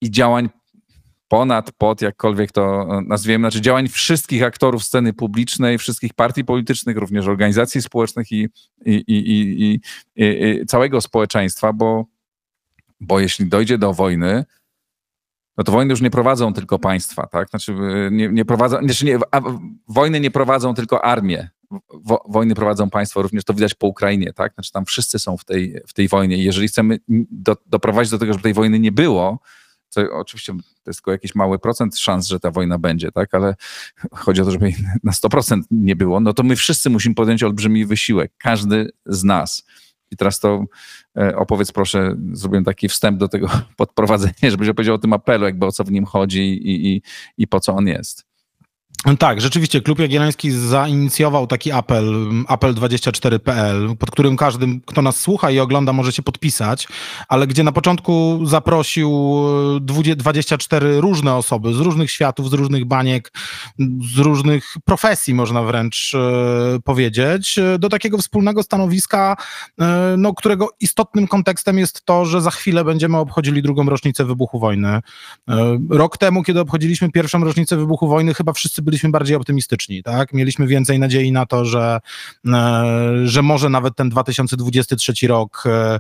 [0.01, 0.49] i działań
[1.33, 7.27] ponad, pod, jakkolwiek to nazwiemy, znaczy działań wszystkich aktorów sceny publicznej, wszystkich partii politycznych, również
[7.27, 8.49] organizacji społecznych i,
[8.87, 9.81] i, i,
[10.17, 12.05] i całego społeczeństwa, bo,
[13.01, 14.45] bo jeśli dojdzie do wojny,
[15.57, 17.49] no to wojny już nie prowadzą tylko państwa, tak?
[17.49, 17.75] Znaczy
[18.11, 19.19] nie, nie prowadzą, znaczy nie,
[19.89, 21.51] wojny nie prowadzą tylko armię,
[22.05, 24.55] wo, wojny prowadzą państwo, również to widać po Ukrainie, tak?
[24.55, 26.99] Znaczy tam wszyscy są w tej, w tej wojnie i jeżeli chcemy
[27.31, 29.39] do, doprowadzić do tego, żeby tej wojny nie było,
[29.93, 33.55] co oczywiście to jest tylko jakiś mały procent szans, że ta wojna będzie, tak, ale
[34.13, 37.87] chodzi o to, żeby na 100% nie było, no to my wszyscy musimy podjąć olbrzymi
[37.87, 39.67] wysiłek, każdy z nas.
[40.11, 40.65] I teraz to
[41.19, 45.67] e, opowiedz proszę, zrobiłem taki wstęp do tego podprowadzenia, żebyś opowiedział o tym apelu, jakby
[45.67, 47.03] o co w nim chodzi i, i,
[47.39, 48.32] i po co on jest.
[49.19, 52.05] Tak, rzeczywiście Klub Jagielloński zainicjował taki apel,
[52.49, 56.89] apel24.pl, pod którym każdy, kto nas słucha i ogląda, może się podpisać,
[57.29, 59.33] ale gdzie na początku zaprosił
[59.81, 63.33] 24 różne osoby z różnych światów, z różnych baniek,
[64.15, 69.37] z różnych profesji, można wręcz e, powiedzieć, do takiego wspólnego stanowiska,
[69.81, 74.59] e, no, którego istotnym kontekstem jest to, że za chwilę będziemy obchodzili drugą rocznicę wybuchu
[74.59, 74.89] wojny.
[74.89, 75.03] E,
[75.91, 80.33] rok temu, kiedy obchodziliśmy pierwszą rocznicę wybuchu wojny, chyba wszyscy byli byliśmy bardziej optymistyczni, tak?
[80.33, 82.01] Mieliśmy więcej nadziei na to, że,
[82.47, 82.83] e,
[83.25, 85.99] że może nawet ten 2023 rok e,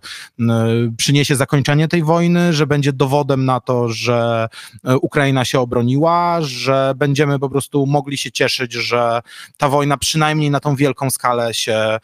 [0.96, 4.48] przyniesie zakończenie tej wojny, że będzie dowodem na to, że
[4.84, 9.20] e, Ukraina się obroniła, że będziemy po prostu mogli się cieszyć, że
[9.56, 11.98] ta wojna przynajmniej na tą wielką skalę się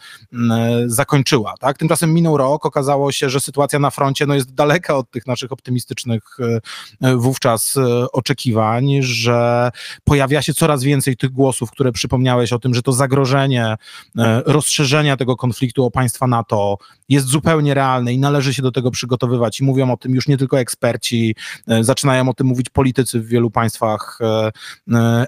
[0.87, 1.79] zakończyła, tak?
[1.79, 5.53] Tymczasem minął rok, okazało się, że sytuacja na froncie no, jest daleka od tych naszych
[5.53, 6.37] optymistycznych
[7.17, 7.75] wówczas
[8.13, 9.71] oczekiwań, że
[10.05, 13.65] pojawia się coraz coraz więcej tych głosów, które przypomniałeś o tym, że to zagrożenie
[14.19, 18.91] e, rozszerzenia tego konfliktu o państwa NATO jest zupełnie realne i należy się do tego
[18.91, 19.61] przygotowywać.
[19.61, 21.35] I mówią o tym już nie tylko eksperci,
[21.69, 24.51] e, zaczynają o tym mówić politycy w wielu państwach e,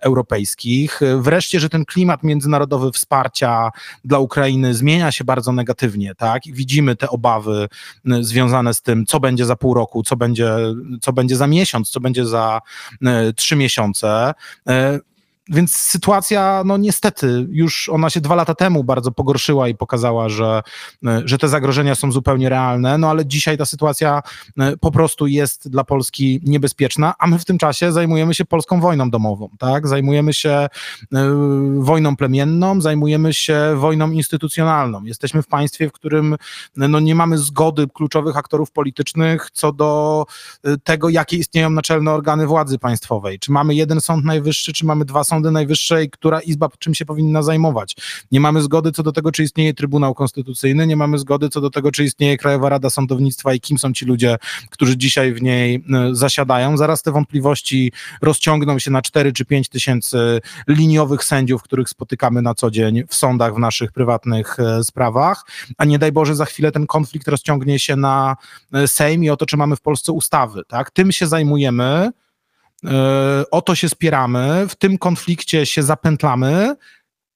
[0.02, 1.00] europejskich.
[1.18, 3.70] Wreszcie, że ten klimat międzynarodowy wsparcia
[4.04, 6.46] dla Ukrainy zmienia się bardzo negatywnie, tak?
[6.46, 7.68] I widzimy te obawy
[8.20, 10.56] związane z tym, co będzie za pół roku, co będzie,
[11.00, 12.60] co będzie za miesiąc, co będzie za
[13.36, 14.34] trzy miesiące.
[15.50, 20.62] Więc sytuacja, no niestety, już ona się dwa lata temu bardzo pogorszyła i pokazała, że,
[21.24, 24.22] że te zagrożenia są zupełnie realne, no ale dzisiaj ta sytuacja
[24.80, 29.10] po prostu jest dla Polski niebezpieczna, a my w tym czasie zajmujemy się polską wojną
[29.10, 29.88] domową, tak?
[29.88, 30.66] Zajmujemy się
[31.78, 35.04] wojną plemienną, zajmujemy się wojną instytucjonalną.
[35.04, 36.36] Jesteśmy w państwie, w którym
[36.76, 40.24] no, nie mamy zgody kluczowych aktorów politycznych co do
[40.84, 43.38] tego, jakie istnieją naczelne organy władzy państwowej.
[43.38, 47.04] Czy mamy jeden sąd najwyższy, czy mamy dwa sądy najwyższe i która izba czym się
[47.04, 47.96] powinna zajmować.
[48.32, 51.70] Nie mamy zgody co do tego, czy istnieje Trybunał Konstytucyjny, nie mamy zgody co do
[51.70, 54.36] tego, czy istnieje Krajowa Rada Sądownictwa i kim są ci ludzie,
[54.70, 56.76] którzy dzisiaj w niej e, zasiadają.
[56.76, 62.54] Zaraz te wątpliwości rozciągną się na 4 czy 5 tysięcy liniowych sędziów, których spotykamy na
[62.54, 65.44] co dzień w sądach w naszych prywatnych e, sprawach,
[65.78, 68.36] a nie daj Boże za chwilę ten konflikt rozciągnie się na
[68.72, 70.62] e, Sejm i o to, czy mamy w Polsce ustawy.
[70.68, 70.90] Tak?
[70.90, 72.10] Tym się zajmujemy,
[73.50, 76.76] o to się spieramy, w tym konflikcie się zapętlamy,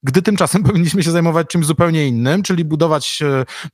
[0.03, 3.19] gdy tymczasem powinniśmy się zajmować czymś zupełnie innym, czyli budować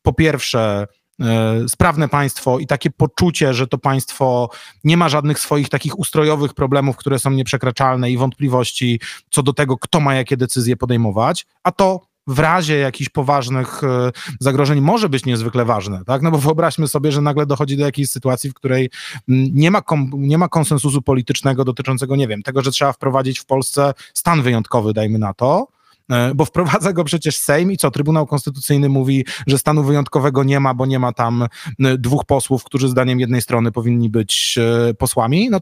[0.01, 0.87] po pierwsze
[1.21, 4.49] E, sprawne państwo i takie poczucie, że to państwo
[4.83, 9.77] nie ma żadnych swoich takich ustrojowych problemów, które są nieprzekraczalne i wątpliwości co do tego,
[9.77, 15.25] kto ma jakie decyzje podejmować, a to w razie jakichś poważnych e, zagrożeń może być
[15.25, 16.21] niezwykle ważne, tak?
[16.21, 18.89] No bo wyobraźmy sobie, że nagle dochodzi do jakiejś sytuacji, w której
[19.27, 19.81] nie ma,
[20.13, 24.93] nie ma konsensusu politycznego dotyczącego, nie wiem, tego, że trzeba wprowadzić w Polsce stan wyjątkowy,
[24.93, 25.67] dajmy na to,
[26.11, 27.91] E, bo wprowadza go przecież Sejm i co?
[27.91, 31.47] Trybunał Konstytucyjny mówi, że stanu wyjątkowego nie ma, bo nie ma tam
[31.79, 34.57] dwóch posłów, którzy zdaniem jednej strony powinni być
[34.89, 35.49] e, posłami.
[35.49, 35.59] No,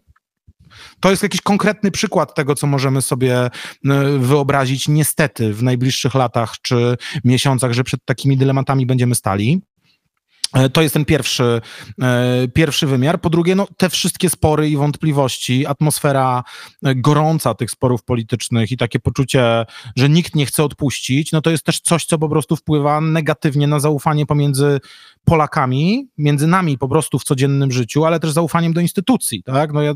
[1.00, 3.50] to jest jakiś konkretny przykład tego, co możemy sobie
[4.20, 9.62] wyobrazić niestety w najbliższych latach czy miesiącach, że przed takimi dylematami będziemy stali.
[10.54, 11.62] E, to jest ten pierwszy,
[12.02, 13.22] e, pierwszy wymiar.
[13.22, 16.44] Po drugie, no, te wszystkie spory i wątpliwości, atmosfera
[16.84, 21.50] e, gorąca tych sporów politycznych i takie poczucie, że nikt nie chce odpuścić, no to
[21.50, 24.80] jest też coś, co po prostu wpływa negatywnie na zaufanie pomiędzy
[25.26, 29.44] Polakami, między nami po prostu w codziennym życiu, ale też zaufaniem do instytucji.
[29.44, 29.74] Tak?
[29.74, 29.94] No ja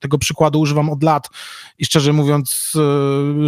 [0.00, 1.28] tego przykładu używam od lat
[1.78, 2.72] i szczerze mówiąc,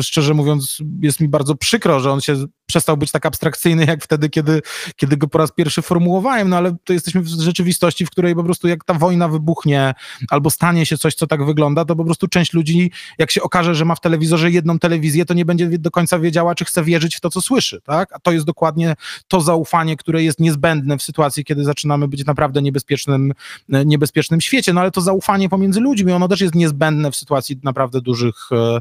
[0.02, 4.28] szczerze mówiąc, jest mi bardzo przykro, że on się przestał być tak abstrakcyjny, jak wtedy,
[4.28, 4.62] kiedy,
[4.96, 8.44] kiedy go po raz pierwszy formułowałem, no ale to jesteśmy w rzeczywistości, w której po
[8.44, 9.94] prostu jak ta wojna wybuchnie
[10.28, 13.74] albo stanie się coś, co tak wygląda, to po prostu część ludzi, jak się okaże,
[13.74, 17.16] że ma w telewizorze jedną telewizję, to nie będzie do końca wiedziała, czy chce wierzyć
[17.16, 18.12] w to, co słyszy, tak?
[18.12, 18.94] A to jest dokładnie
[19.28, 23.32] to zaufanie, które jest niezbędne w sytuacji, kiedy zaczynamy być naprawdę niebezpiecznym,
[23.68, 28.00] niebezpiecznym świecie, no ale to zaufanie pomiędzy ludźmi, ono też jest niezbędne w sytuacji naprawdę
[28.00, 28.80] dużych, e,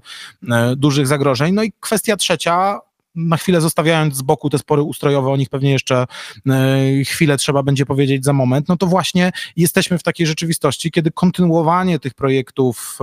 [0.55, 1.53] e, dużych zagrożeń.
[1.53, 2.79] No i kwestia trzecia,
[3.15, 6.05] na chwilę zostawiając z boku te spory ustrojowe, o nich pewnie jeszcze
[6.49, 11.11] e, chwilę trzeba będzie powiedzieć za moment, no to właśnie jesteśmy w takiej rzeczywistości, kiedy
[11.11, 12.99] kontynuowanie tych projektów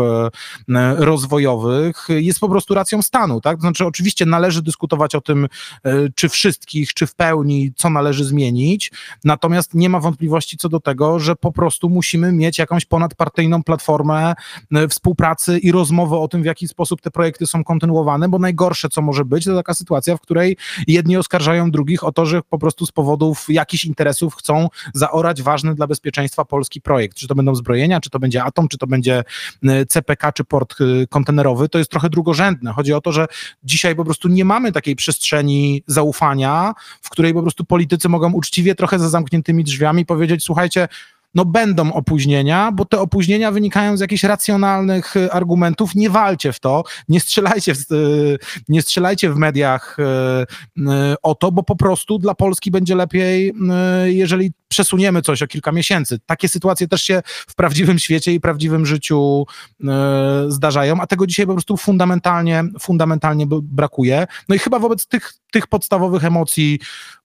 [0.69, 3.61] e, rozwojowych jest po prostu racją stanu, tak?
[3.61, 5.49] Znaczy oczywiście należy dyskutować o tym,
[5.85, 8.91] e, czy wszystkich, czy w pełni, co należy zmienić,
[9.25, 14.35] natomiast nie ma wątpliwości co do tego, że po prostu musimy mieć jakąś ponadpartyjną platformę
[14.89, 19.03] współpracy i rozmowy o tym, w jaki sposób te projekty są kontynuowane, bo najgorsze, co
[19.03, 20.57] może być, to taka sytuacja, sytuacja, w której
[20.87, 25.75] jedni oskarżają drugich o to, że po prostu z powodów jakichś interesów chcą zaorać ważny
[25.75, 27.17] dla bezpieczeństwa polski projekt.
[27.17, 29.25] Czy to będą zbrojenia, czy to będzie atom, czy to będzie
[29.65, 32.73] e, CPK, czy port e, kontenerowy, to jest trochę drugorzędne.
[32.73, 33.27] Chodzi o to, że
[33.65, 38.75] dzisiaj po prostu nie mamy takiej przestrzeni zaufania, w której po prostu politycy mogą uczciwie
[38.75, 40.89] trochę za zamkniętymi drzwiami powiedzieć, słuchajcie,
[41.35, 45.95] no będą opóźnienia, bo te opóźnienia wynikają z jakichś racjonalnych y, argumentów.
[45.95, 48.39] Nie walcie w to, nie strzelajcie w, y,
[48.69, 53.55] nie strzelajcie w mediach y, o to, bo po prostu dla Polski będzie lepiej,
[54.05, 56.19] jeżeli przesuniemy coś o kilka miesięcy.
[56.27, 59.47] Takie sytuacje też się w prawdziwym świecie i prawdziwym życiu
[60.49, 64.27] zdarzają, a tego dzisiaj po prostu fundamentalnie, fundamentalnie brakuje.
[64.49, 66.79] No i chyba wobec tych, tych podstawowych emocji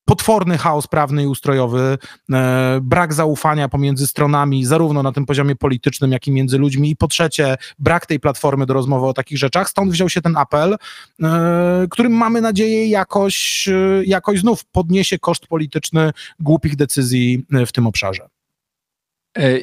[0.05, 1.97] potworny chaos prawny i ustrojowy,
[2.33, 6.95] e, brak zaufania pomiędzy stronami, zarówno na tym poziomie politycznym, jak i między ludźmi, i
[6.95, 9.69] po trzecie, brak tej platformy do rozmowy o takich rzeczach.
[9.69, 10.77] Stąd wziął się ten apel,
[11.23, 17.87] e, którym mamy nadzieję jakoś, e, jakoś znów podniesie koszt polityczny głupich decyzji w tym
[17.87, 18.29] obszarze.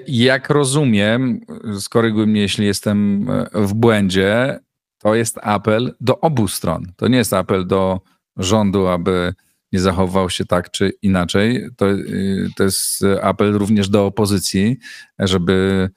[0.07, 1.41] Jak rozumiem,
[1.81, 4.59] skoryguj mnie, jeśli jestem w błędzie,
[4.99, 6.93] to jest apel do obu stron.
[6.97, 8.01] To nie jest apel do
[8.37, 9.35] rządu, aby
[9.73, 11.69] nie zachował się tak czy inaczej.
[11.77, 14.79] To, y, to jest apel również do opozycji,
[15.19, 15.89] żeby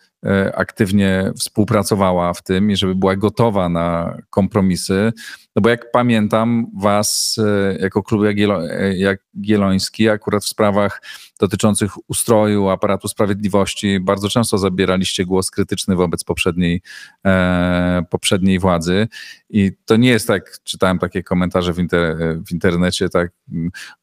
[0.56, 5.14] aktywnie współpracowała w tym i żeby była gotowa na kompromisy.
[5.56, 7.40] No bo jak pamiętam, was
[7.80, 8.22] jako klub
[8.94, 11.02] Jagielloński akurat w sprawach
[11.44, 16.82] dotyczących ustroju aparatu sprawiedliwości bardzo często zabieraliście głos krytyczny wobec poprzedniej,
[17.26, 19.08] e, poprzedniej władzy.
[19.50, 23.32] I to nie jest tak, czytałem takie komentarze w, inter, w internecie, tak,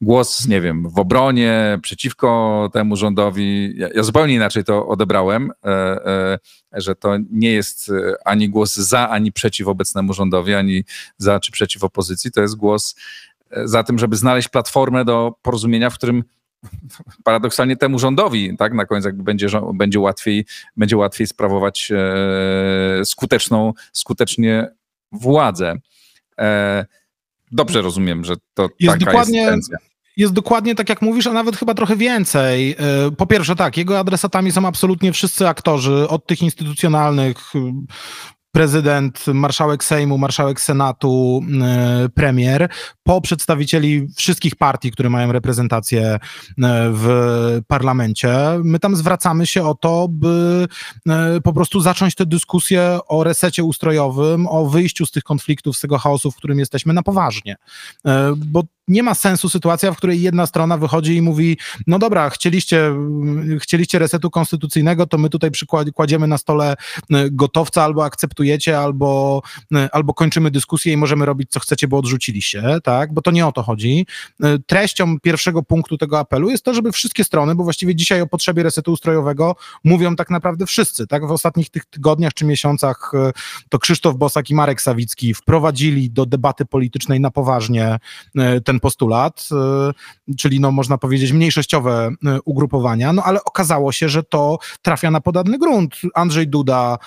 [0.01, 3.73] głos, nie wiem, w obronie, przeciwko temu rządowi.
[3.77, 6.39] Ja, ja zupełnie inaczej to odebrałem, e, e,
[6.73, 7.91] że to nie jest
[8.25, 10.83] ani głos za, ani przeciw obecnemu rządowi, ani
[11.17, 12.31] za czy przeciw opozycji.
[12.31, 12.95] To jest głos
[13.51, 16.23] e, za tym, żeby znaleźć platformę do porozumienia, w którym
[17.23, 20.45] paradoksalnie temu rządowi, tak, na koniec jakby będzie, będzie, łatwiej,
[20.77, 24.67] będzie łatwiej sprawować e, skuteczną, skutecznie
[25.11, 25.75] władzę.
[26.39, 26.85] E,
[27.51, 29.77] dobrze rozumiem, że to jest taka dokładnie, jest intencja.
[30.17, 32.71] Jest dokładnie tak, jak mówisz, a nawet chyba trochę więcej.
[32.71, 37.37] E, po pierwsze, tak, jego adresatami są absolutnie wszyscy aktorzy, od tych instytucjonalnych,
[38.51, 42.69] prezydent, marszałek Sejmu, marszałek Senatu, e, premier,
[43.03, 46.19] po przedstawicieli wszystkich partii, które mają reprezentację e,
[46.93, 47.07] w
[47.67, 48.33] parlamencie.
[48.63, 50.67] My tam zwracamy się o to, by
[51.09, 55.81] e, po prostu zacząć tę dyskusję o resecie ustrojowym, o wyjściu z tych konfliktów, z
[55.81, 57.55] tego chaosu, w którym jesteśmy na poważnie.
[58.37, 62.93] Bo nie ma sensu sytuacja, w której jedna strona wychodzi i mówi, no dobra, chcieliście,
[63.59, 65.51] chcieliście resetu konstytucyjnego, to my tutaj
[65.93, 66.75] kładziemy na stole
[67.11, 69.41] e, gotowca, albo akceptujecie, albo,
[69.75, 73.13] e, albo kończymy dyskusję i możemy robić co chcecie, bo odrzuciliście, tak?
[73.13, 74.05] Bo to nie o to chodzi.
[74.43, 78.27] E, treścią pierwszego punktu tego apelu jest to, żeby wszystkie strony, bo właściwie dzisiaj o
[78.27, 81.27] potrzebie resetu ustrojowego mówią tak naprawdę wszyscy, tak?
[81.27, 83.11] W ostatnich tych tygodniach czy miesiącach
[83.69, 87.99] to Krzysztof Bosak i Marek Sawicki wprowadzili do debaty politycznej na poważnie
[88.71, 89.49] ten postulat,
[90.29, 95.11] y, czyli no można powiedzieć mniejszościowe y, ugrupowania, no ale okazało się, że to trafia
[95.11, 95.95] na podatny grunt.
[96.13, 96.97] Andrzej Duda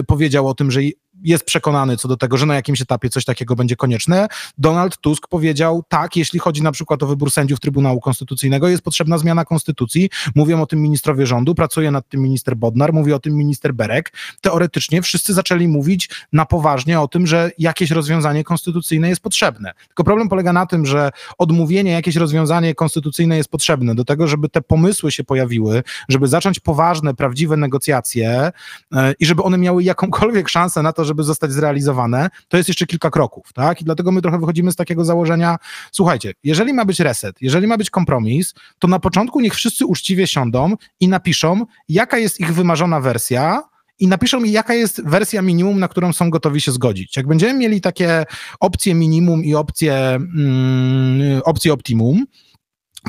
[0.00, 0.80] y, powiedział o tym, że
[1.24, 4.28] jest przekonany co do tego, że na jakimś etapie coś takiego będzie konieczne.
[4.58, 9.18] Donald Tusk powiedział tak, jeśli chodzi na przykład o wybór sędziów Trybunału Konstytucyjnego, jest potrzebna
[9.18, 10.10] zmiana konstytucji.
[10.34, 14.12] Mówią o tym ministrowie rządu, pracuje nad tym minister Bodnar, mówi o tym minister Berek.
[14.40, 19.72] Teoretycznie wszyscy zaczęli mówić na poważnie o tym, że jakieś rozwiązanie konstytucyjne jest potrzebne.
[19.88, 24.48] Tylko problem polega na tym, że odmówienie, jakieś rozwiązanie konstytucyjne jest potrzebne do tego, żeby
[24.48, 28.52] te pomysły się pojawiły, żeby zacząć poważne, prawdziwe negocjacje
[28.92, 32.86] yy, i żeby one miały jakąkolwiek szansę na to, żeby zostać zrealizowane, to jest jeszcze
[32.86, 33.80] kilka kroków, tak?
[33.80, 35.56] I dlatego my trochę wychodzimy z takiego założenia,
[35.92, 40.26] słuchajcie, jeżeli ma być reset, jeżeli ma być kompromis, to na początku niech wszyscy uczciwie
[40.26, 43.62] siądą i napiszą, jaka jest ich wymarzona wersja,
[43.98, 47.16] i napiszą mi, jaka jest wersja minimum, na którą są gotowi się zgodzić.
[47.16, 48.24] Jak będziemy mieli takie
[48.60, 52.26] opcje minimum i opcje, mm, opcje optimum,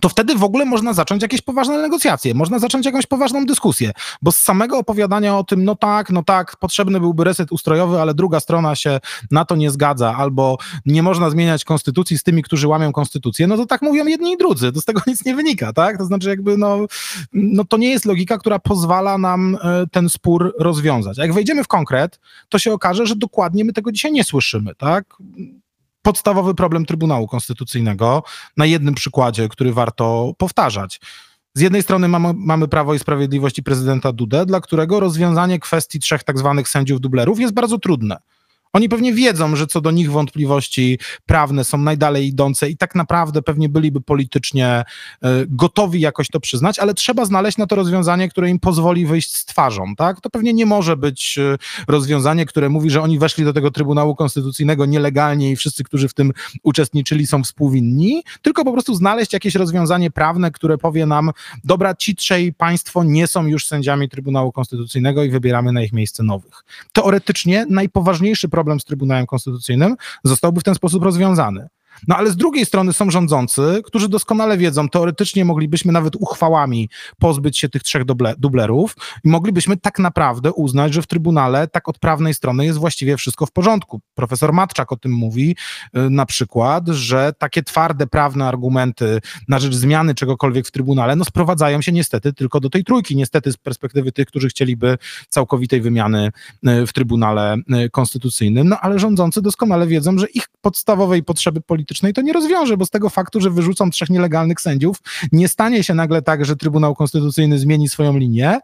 [0.01, 4.31] to wtedy w ogóle można zacząć jakieś poważne negocjacje, można zacząć jakąś poważną dyskusję, bo
[4.31, 8.39] z samego opowiadania o tym, no tak, no tak, potrzebny byłby reset ustrojowy, ale druga
[8.39, 8.99] strona się
[9.31, 13.57] na to nie zgadza, albo nie można zmieniać konstytucji z tymi, którzy łamią konstytucję, no
[13.57, 15.97] to tak mówią jedni i drudzy, to z tego nic nie wynika, tak?
[15.97, 16.77] To znaczy jakby, no,
[17.33, 21.19] no to nie jest logika, która pozwala nam e, ten spór rozwiązać.
[21.19, 24.75] A jak wejdziemy w konkret, to się okaże, że dokładnie my tego dzisiaj nie słyszymy,
[24.75, 25.05] tak?
[26.03, 28.23] Podstawowy problem Trybunału Konstytucyjnego
[28.57, 30.99] na jednym przykładzie, który warto powtarzać.
[31.53, 35.99] Z jednej strony mamy, mamy Prawo i Sprawiedliwość i prezydenta Dudę, dla którego rozwiązanie kwestii
[35.99, 38.17] trzech tak zwanych sędziów dublerów jest bardzo trudne.
[38.73, 43.41] Oni pewnie wiedzą, że co do nich wątpliwości prawne są najdalej idące i tak naprawdę
[43.41, 44.83] pewnie byliby politycznie e,
[45.47, 49.45] gotowi jakoś to przyznać, ale trzeba znaleźć na to rozwiązanie, które im pozwoli wyjść z
[49.45, 50.21] twarzą, tak?
[50.21, 51.57] To pewnie nie może być e,
[51.87, 56.13] rozwiązanie, które mówi, że oni weszli do tego Trybunału Konstytucyjnego nielegalnie i wszyscy, którzy w
[56.13, 56.31] tym
[56.63, 61.31] uczestniczyli są współwinni, tylko po prostu znaleźć jakieś rozwiązanie prawne, które powie nam,
[61.63, 66.23] dobra, ci trzej państwo nie są już sędziami Trybunału Konstytucyjnego i wybieramy na ich miejsce
[66.23, 66.63] nowych.
[66.93, 71.67] Teoretycznie najpoważniejszy problem problem z Trybunałem Konstytucyjnym, zostałby w ten sposób rozwiązany.
[72.07, 77.59] No ale z drugiej strony są rządzący, którzy doskonale wiedzą, teoretycznie moglibyśmy nawet uchwałami pozbyć
[77.59, 81.99] się tych trzech duble, dublerów i moglibyśmy tak naprawdę uznać, że w Trybunale tak od
[81.99, 84.01] prawnej strony jest właściwie wszystko w porządku.
[84.15, 85.55] Profesor Matczak o tym mówi
[85.97, 91.25] y, na przykład, że takie twarde prawne argumenty na rzecz zmiany czegokolwiek w Trybunale no
[91.25, 94.97] sprowadzają się niestety tylko do tej trójki, niestety z perspektywy tych, którzy chcieliby
[95.29, 96.31] całkowitej wymiany
[96.67, 101.82] y, w Trybunale y, Konstytucyjnym, no ale rządzący doskonale wiedzą, że ich podstawowej potrzeby politycznej
[101.83, 104.97] politycznej to nie rozwiąże, bo z tego faktu, że wyrzucą trzech nielegalnych sędziów,
[105.31, 108.59] nie stanie się nagle tak, że Trybunał Konstytucyjny zmieni swoją linię,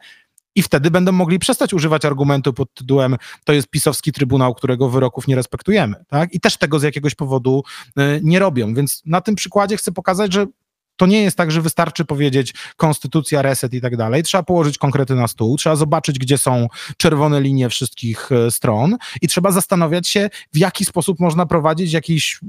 [0.56, 5.28] i wtedy będą mogli przestać używać argumentu pod tytułem to jest pisowski trybunał, którego wyroków
[5.28, 5.96] nie respektujemy.
[6.08, 6.34] Tak?
[6.34, 8.74] I też tego z jakiegoś powodu y, nie robią.
[8.74, 10.48] Więc na tym przykładzie chcę pokazać, że
[11.00, 14.24] To nie jest tak, że wystarczy powiedzieć konstytucja, reset i tak dalej.
[14.24, 19.28] Trzeba położyć konkrety na stół, trzeba zobaczyć, gdzie są czerwone linie wszystkich e, stron i
[19.28, 22.40] trzeba zastanawiać się, w jaki sposób można prowadzić jakieś,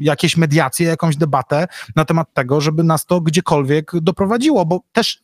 [0.00, 5.22] jakieś mediacje, jakąś debatę na temat tego, żeby nas to gdziekolwiek doprowadziło, bo też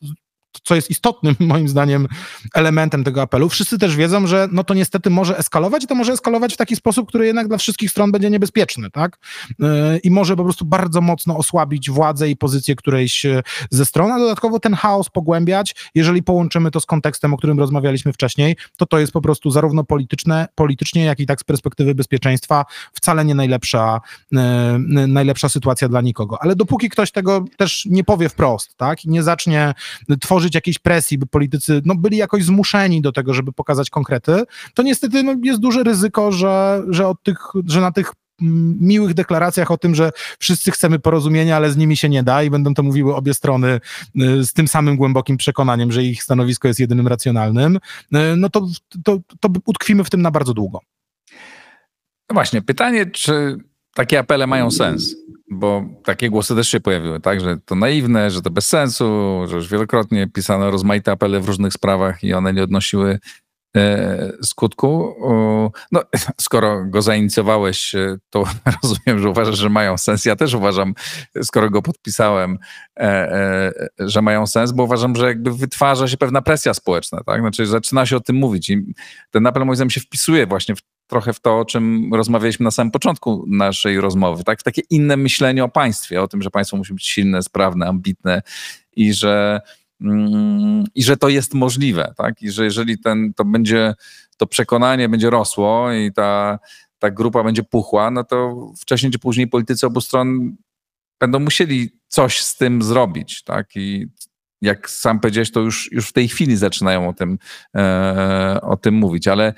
[0.65, 2.09] co jest istotnym moim zdaniem
[2.55, 3.49] elementem tego apelu.
[3.49, 6.77] Wszyscy też wiedzą, że no to niestety może eskalować i to może eskalować w taki
[6.77, 9.19] sposób, który jednak dla wszystkich stron będzie niebezpieczny, tak?
[9.59, 9.67] Yy,
[9.99, 14.19] I może po prostu bardzo mocno osłabić władzę i pozycję którejś e, ze stron, a
[14.19, 18.99] dodatkowo ten chaos pogłębiać, jeżeli połączymy to z kontekstem, o którym rozmawialiśmy wcześniej, to to
[18.99, 24.01] jest po prostu zarówno polityczne, politycznie, jak i tak z perspektywy bezpieczeństwa wcale nie najlepsza,
[24.33, 24.41] yy,
[25.07, 26.39] najlepsza sytuacja dla nikogo.
[26.41, 29.05] Ale dopóki ktoś tego też nie powie wprost, tak?
[29.05, 29.75] I nie zacznie
[30.21, 34.43] tworzyć tworzyć jakiejś presji, by politycy no, byli jakoś zmuszeni do tego, żeby pokazać konkrety,
[34.75, 38.13] to niestety no, jest duże ryzyko, że, że, od tych, że na tych
[38.81, 42.51] miłych deklaracjach o tym, że wszyscy chcemy porozumienia, ale z nimi się nie da i
[42.51, 43.81] będą to mówiły obie strony
[44.21, 48.67] y, z tym samym głębokim przekonaniem, że ich stanowisko jest jedynym racjonalnym, y, no to,
[49.05, 50.81] to, to utkwimy w tym na bardzo długo.
[52.31, 53.57] No właśnie, pytanie, czy
[53.95, 55.17] takie apele mają sens?
[55.51, 59.05] Bo takie głosy też się pojawiły, tak, że to naiwne, że to bez sensu,
[59.47, 63.19] że już wielokrotnie pisano rozmaite apele w różnych sprawach i one nie odnosiły
[63.77, 65.15] e, skutku.
[65.93, 66.03] No,
[66.41, 68.45] skoro go zainicjowałeś, e, to
[68.83, 70.25] rozumiem, że uważasz, że mają sens.
[70.25, 70.95] Ja też uważam,
[71.43, 72.59] skoro go podpisałem,
[73.01, 77.41] e, że mają sens, bo uważam, że jakby wytwarza się pewna presja społeczna, tak?
[77.41, 78.95] Znaczy zaczyna się o tym mówić i
[79.31, 80.81] ten apel moim zdaniem się wpisuje właśnie w
[81.11, 84.61] trochę w to, o czym rozmawialiśmy na samym początku naszej rozmowy, tak?
[84.61, 88.43] W takie inne myślenie o państwie, o tym, że państwo musi być silne, sprawne, ambitne
[88.97, 89.61] i że,
[90.01, 92.43] mm, i że to jest możliwe, tak?
[92.43, 93.95] I że jeżeli ten, to będzie,
[94.37, 96.59] to przekonanie będzie rosło i ta,
[96.99, 100.57] ta grupa będzie puchła, no to wcześniej czy później politycy obu stron
[101.21, 103.77] będą musieli coś z tym zrobić, tak?
[103.77, 104.07] I
[104.63, 107.39] jak sam powiedziałeś, to już, już w tej chwili zaczynają o tym,
[107.77, 109.55] e, o tym mówić, ale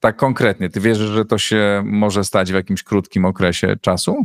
[0.00, 4.24] tak konkretnie, ty wierzysz, że to się może stać w jakimś krótkim okresie czasu?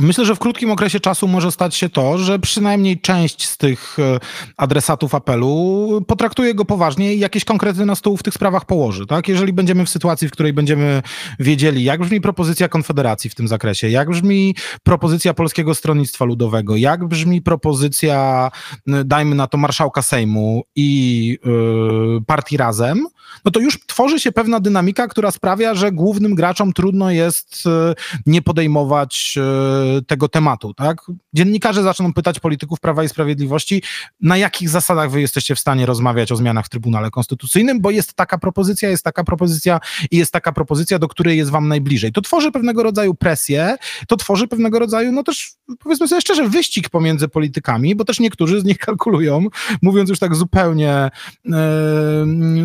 [0.00, 3.98] Myślę, że w krótkim okresie czasu może stać się to, że przynajmniej część z tych
[3.98, 4.18] e,
[4.56, 9.06] adresatów apelu potraktuje go poważnie i jakieś konkrety na stół w tych sprawach położy.
[9.06, 9.28] Tak?
[9.28, 11.02] Jeżeli będziemy w sytuacji, w której będziemy
[11.40, 17.04] wiedzieli, jak brzmi propozycja Konfederacji w tym zakresie, jak brzmi propozycja Polskiego Stronnictwa Ludowego, jak
[17.04, 18.50] brzmi propozycja,
[18.86, 23.06] dajmy na to, marszałka Sejmu i yy, partii Razem,
[23.44, 27.94] no to już tworzy się pewna dynamika, która sprawia, że głównym graczom trudno jest yy,
[28.26, 31.02] nie podejmować yy, tego tematu, tak?
[31.34, 33.82] Dziennikarze zaczną pytać polityków Prawa i Sprawiedliwości,
[34.20, 38.14] na jakich zasadach wy jesteście w stanie rozmawiać o zmianach w Trybunale Konstytucyjnym, bo jest
[38.14, 39.80] taka propozycja, jest taka propozycja
[40.10, 42.12] i jest taka propozycja, do której jest wam najbliżej.
[42.12, 43.76] To tworzy pewnego rodzaju presję,
[44.08, 48.60] to tworzy pewnego rodzaju, no też powiedzmy sobie szczerze, wyścig pomiędzy politykami, bo też niektórzy
[48.60, 49.46] z nich kalkulują,
[49.82, 51.10] mówiąc już tak zupełnie,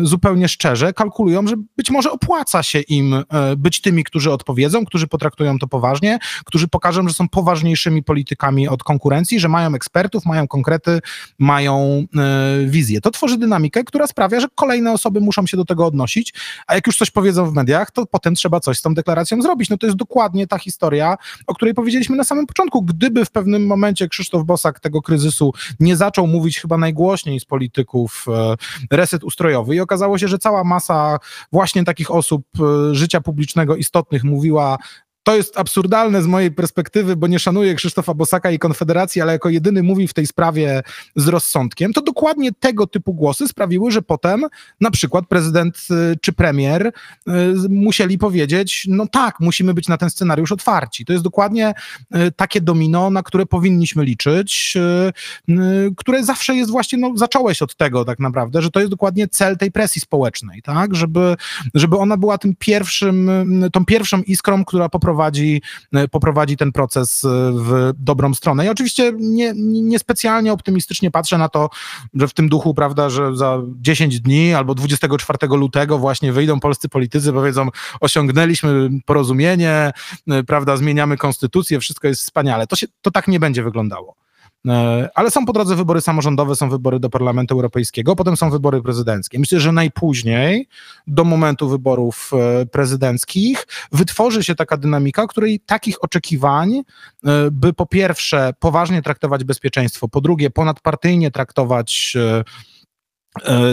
[0.02, 5.06] zupełnie szczerze, kalkulują, że być może opłaca się im e, być tymi, którzy odpowiedzą, którzy
[5.06, 10.48] potraktują to poważnie, którzy pokażą, że są poważniejszymi politykami od konkurencji, że mają ekspertów, mają
[10.48, 11.00] konkrety,
[11.38, 12.04] mają
[12.62, 13.00] y, wizję.
[13.00, 16.34] To tworzy dynamikę, która sprawia, że kolejne osoby muszą się do tego odnosić,
[16.66, 19.70] a jak już coś powiedzą w mediach, to potem trzeba coś z tą deklaracją zrobić.
[19.70, 22.82] No to jest dokładnie ta historia, o której powiedzieliśmy na samym początku.
[22.82, 28.26] Gdyby w pewnym momencie Krzysztof Bosak tego kryzysu nie zaczął mówić chyba najgłośniej z polityków
[28.90, 31.18] y, reset ustrojowy i okazało się, że cała masa
[31.52, 32.46] właśnie takich osób
[32.90, 34.78] y, życia publicznego istotnych mówiła
[35.24, 39.48] to jest absurdalne z mojej perspektywy, bo nie szanuję Krzysztofa Bosaka i Konfederacji, ale jako
[39.48, 40.82] jedyny mówi w tej sprawie
[41.16, 44.46] z rozsądkiem, to dokładnie tego typu głosy sprawiły, że potem
[44.80, 46.92] na przykład prezydent y, czy premier y,
[47.68, 51.04] musieli powiedzieć, no tak, musimy być na ten scenariusz otwarci.
[51.04, 51.74] To jest dokładnie
[52.16, 54.74] y, takie domino, na które powinniśmy liczyć,
[55.96, 59.56] które zawsze jest właśnie, no zacząłeś od tego tak naprawdę, że to jest dokładnie cel
[59.56, 61.36] tej presji społecznej, tak, żeby,
[61.74, 63.30] żeby ona była tym pierwszym,
[63.72, 65.62] tą pierwszą iskrą, która poprowadzi poprowadzi,
[65.94, 68.66] e, poprowadzi ten proces e, w dobrą stronę.
[68.66, 71.70] I oczywiście nie, niespecjalnie optymistycznie patrzę na to,
[72.14, 76.88] że w tym duchu, prawda, że za 10 dni albo 24 lutego właśnie wyjdą polscy
[76.88, 77.68] politycy, powiedzą,
[78.00, 79.92] osiągnęliśmy porozumienie,
[80.28, 82.66] e, prawda, zmieniamy konstytucję, wszystko jest wspaniale.
[82.66, 84.14] To, się, to tak nie będzie wyglądało.
[84.68, 88.82] E, ale są po drodze wybory samorządowe, są wybory do Parlamentu Europejskiego, potem są wybory
[88.82, 89.38] prezydenckie.
[89.38, 90.68] Myślę, że najpóźniej
[91.06, 92.30] do momentu wyborów
[92.62, 96.82] e, prezydenckich wytworzy się taka dynamika, której takich oczekiwań, e,
[97.50, 102.16] by po pierwsze poważnie traktować bezpieczeństwo, po drugie ponadpartyjnie traktować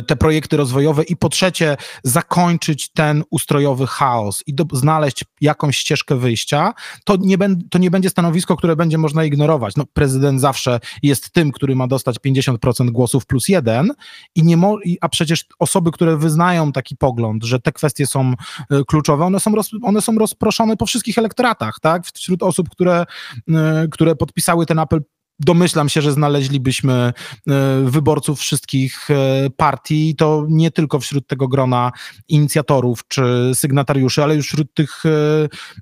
[0.07, 6.15] te projekty rozwojowe i po trzecie zakończyć ten ustrojowy chaos i do, znaleźć jakąś ścieżkę
[6.15, 6.73] wyjścia,
[7.05, 9.75] to nie, ben, to nie będzie stanowisko, które będzie można ignorować.
[9.75, 13.93] No, prezydent zawsze jest tym, który ma dostać 50% głosów plus jeden,
[14.35, 18.33] i nie mo- a przecież osoby, które wyznają taki pogląd, że te kwestie są
[18.69, 22.05] e, kluczowe, one są, roz, one są rozproszone po wszystkich elektoratach, tak?
[22.05, 23.05] Wśród osób, które,
[23.49, 25.01] e, które podpisały ten apel
[25.45, 27.13] domyślam się, że znaleźlibyśmy e,
[27.83, 31.91] wyborców wszystkich e, partii, to nie tylko wśród tego grona
[32.27, 35.09] inicjatorów czy sygnatariuszy, ale już wśród tych e,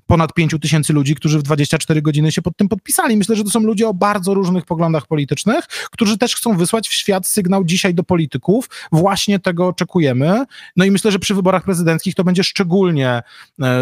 [0.06, 3.16] ponad 5 tysięcy ludzi, którzy w 24 godziny się pod tym podpisali.
[3.16, 6.92] Myślę, że to są ludzie o bardzo różnych poglądach politycznych, którzy też chcą wysłać w
[6.92, 8.70] świat sygnał dzisiaj do polityków.
[8.92, 10.44] Właśnie tego oczekujemy.
[10.76, 13.22] No i myślę, że przy wyborach prezydenckich to będzie szczególnie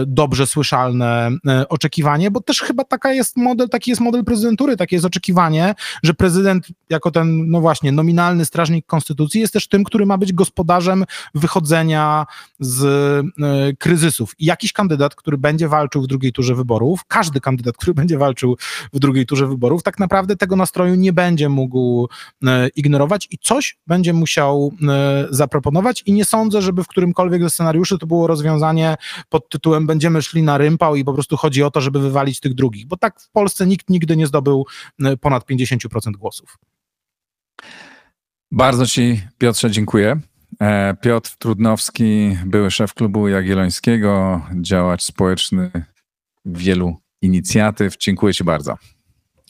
[0.06, 1.30] dobrze słyszalne
[1.68, 5.67] oczekiwanie, bo też chyba taka jest model, taki jest model prezydentury, takie jest oczekiwanie,
[6.02, 10.32] że prezydent jako ten, no właśnie, nominalny strażnik konstytucji jest też tym, który ma być
[10.32, 11.04] gospodarzem
[11.34, 12.26] wychodzenia
[12.60, 14.34] z y, kryzysów.
[14.38, 18.56] I jakiś kandydat, który będzie walczył w drugiej turze wyborów, każdy kandydat, który będzie walczył
[18.92, 22.08] w drugiej turze wyborów, tak naprawdę tego nastroju nie będzie mógł
[22.42, 24.86] y, ignorować i coś będzie musiał y,
[25.30, 28.96] zaproponować i nie sądzę, żeby w którymkolwiek ze scenariuszy to było rozwiązanie
[29.28, 32.54] pod tytułem będziemy szli na rympał i po prostu chodzi o to, żeby wywalić tych
[32.54, 34.66] drugich, bo tak w Polsce nikt nigdy nie zdobył
[35.20, 36.58] ponad 50 50% głosów.
[38.50, 40.20] Bardzo Ci, Piotrze, dziękuję.
[40.60, 45.70] E, Piotr Trudnowski, były szef klubu Jagiellońskiego, działacz społeczny
[46.44, 47.96] wielu inicjatyw.
[47.96, 48.76] Dziękuję Ci bardzo.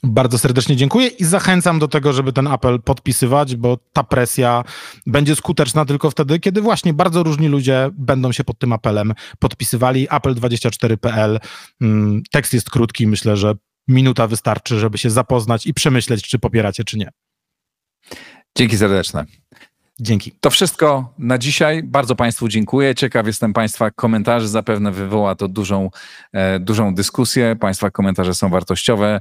[0.02, 4.64] Bardzo serdecznie dziękuję i zachęcam do tego, żeby ten apel podpisywać, bo ta presja
[5.06, 10.08] będzie skuteczna tylko wtedy, kiedy właśnie bardzo różni ludzie będą się pod tym apelem podpisywali.
[10.08, 11.40] Apel24.pl.
[11.80, 13.54] Mm, tekst jest krótki, myślę, że
[13.88, 17.10] minuta wystarczy, żeby się zapoznać i przemyśleć, czy popieracie, czy nie.
[18.58, 19.24] Dzięki serdeczne.
[20.00, 20.32] Dzięki.
[20.40, 21.82] To wszystko na dzisiaj.
[21.82, 22.94] Bardzo Państwu dziękuję.
[22.94, 24.48] Ciekaw jestem Państwa komentarzy.
[24.48, 25.90] Zapewne wywoła to dużą,
[26.32, 27.56] e, dużą dyskusję.
[27.56, 29.20] Państwa komentarze są wartościowe.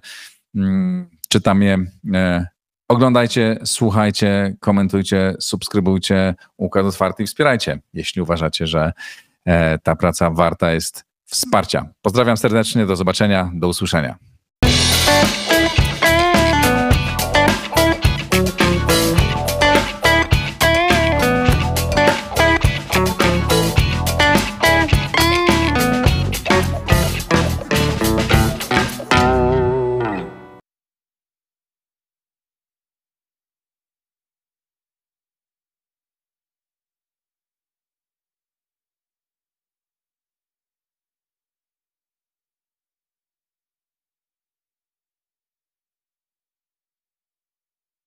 [0.56, 1.78] Mm, czytam je.
[2.14, 2.48] E,
[2.88, 8.94] oglądajcie, słuchajcie, komentujcie, subskrybujcie Układ Otwarty i wspierajcie, jeśli uważacie, że
[9.46, 11.90] e, ta praca warta jest wsparcia.
[12.02, 14.18] Pozdrawiam serdecznie, do zobaczenia, do usłyszenia.
[15.08, 15.37] Thank you.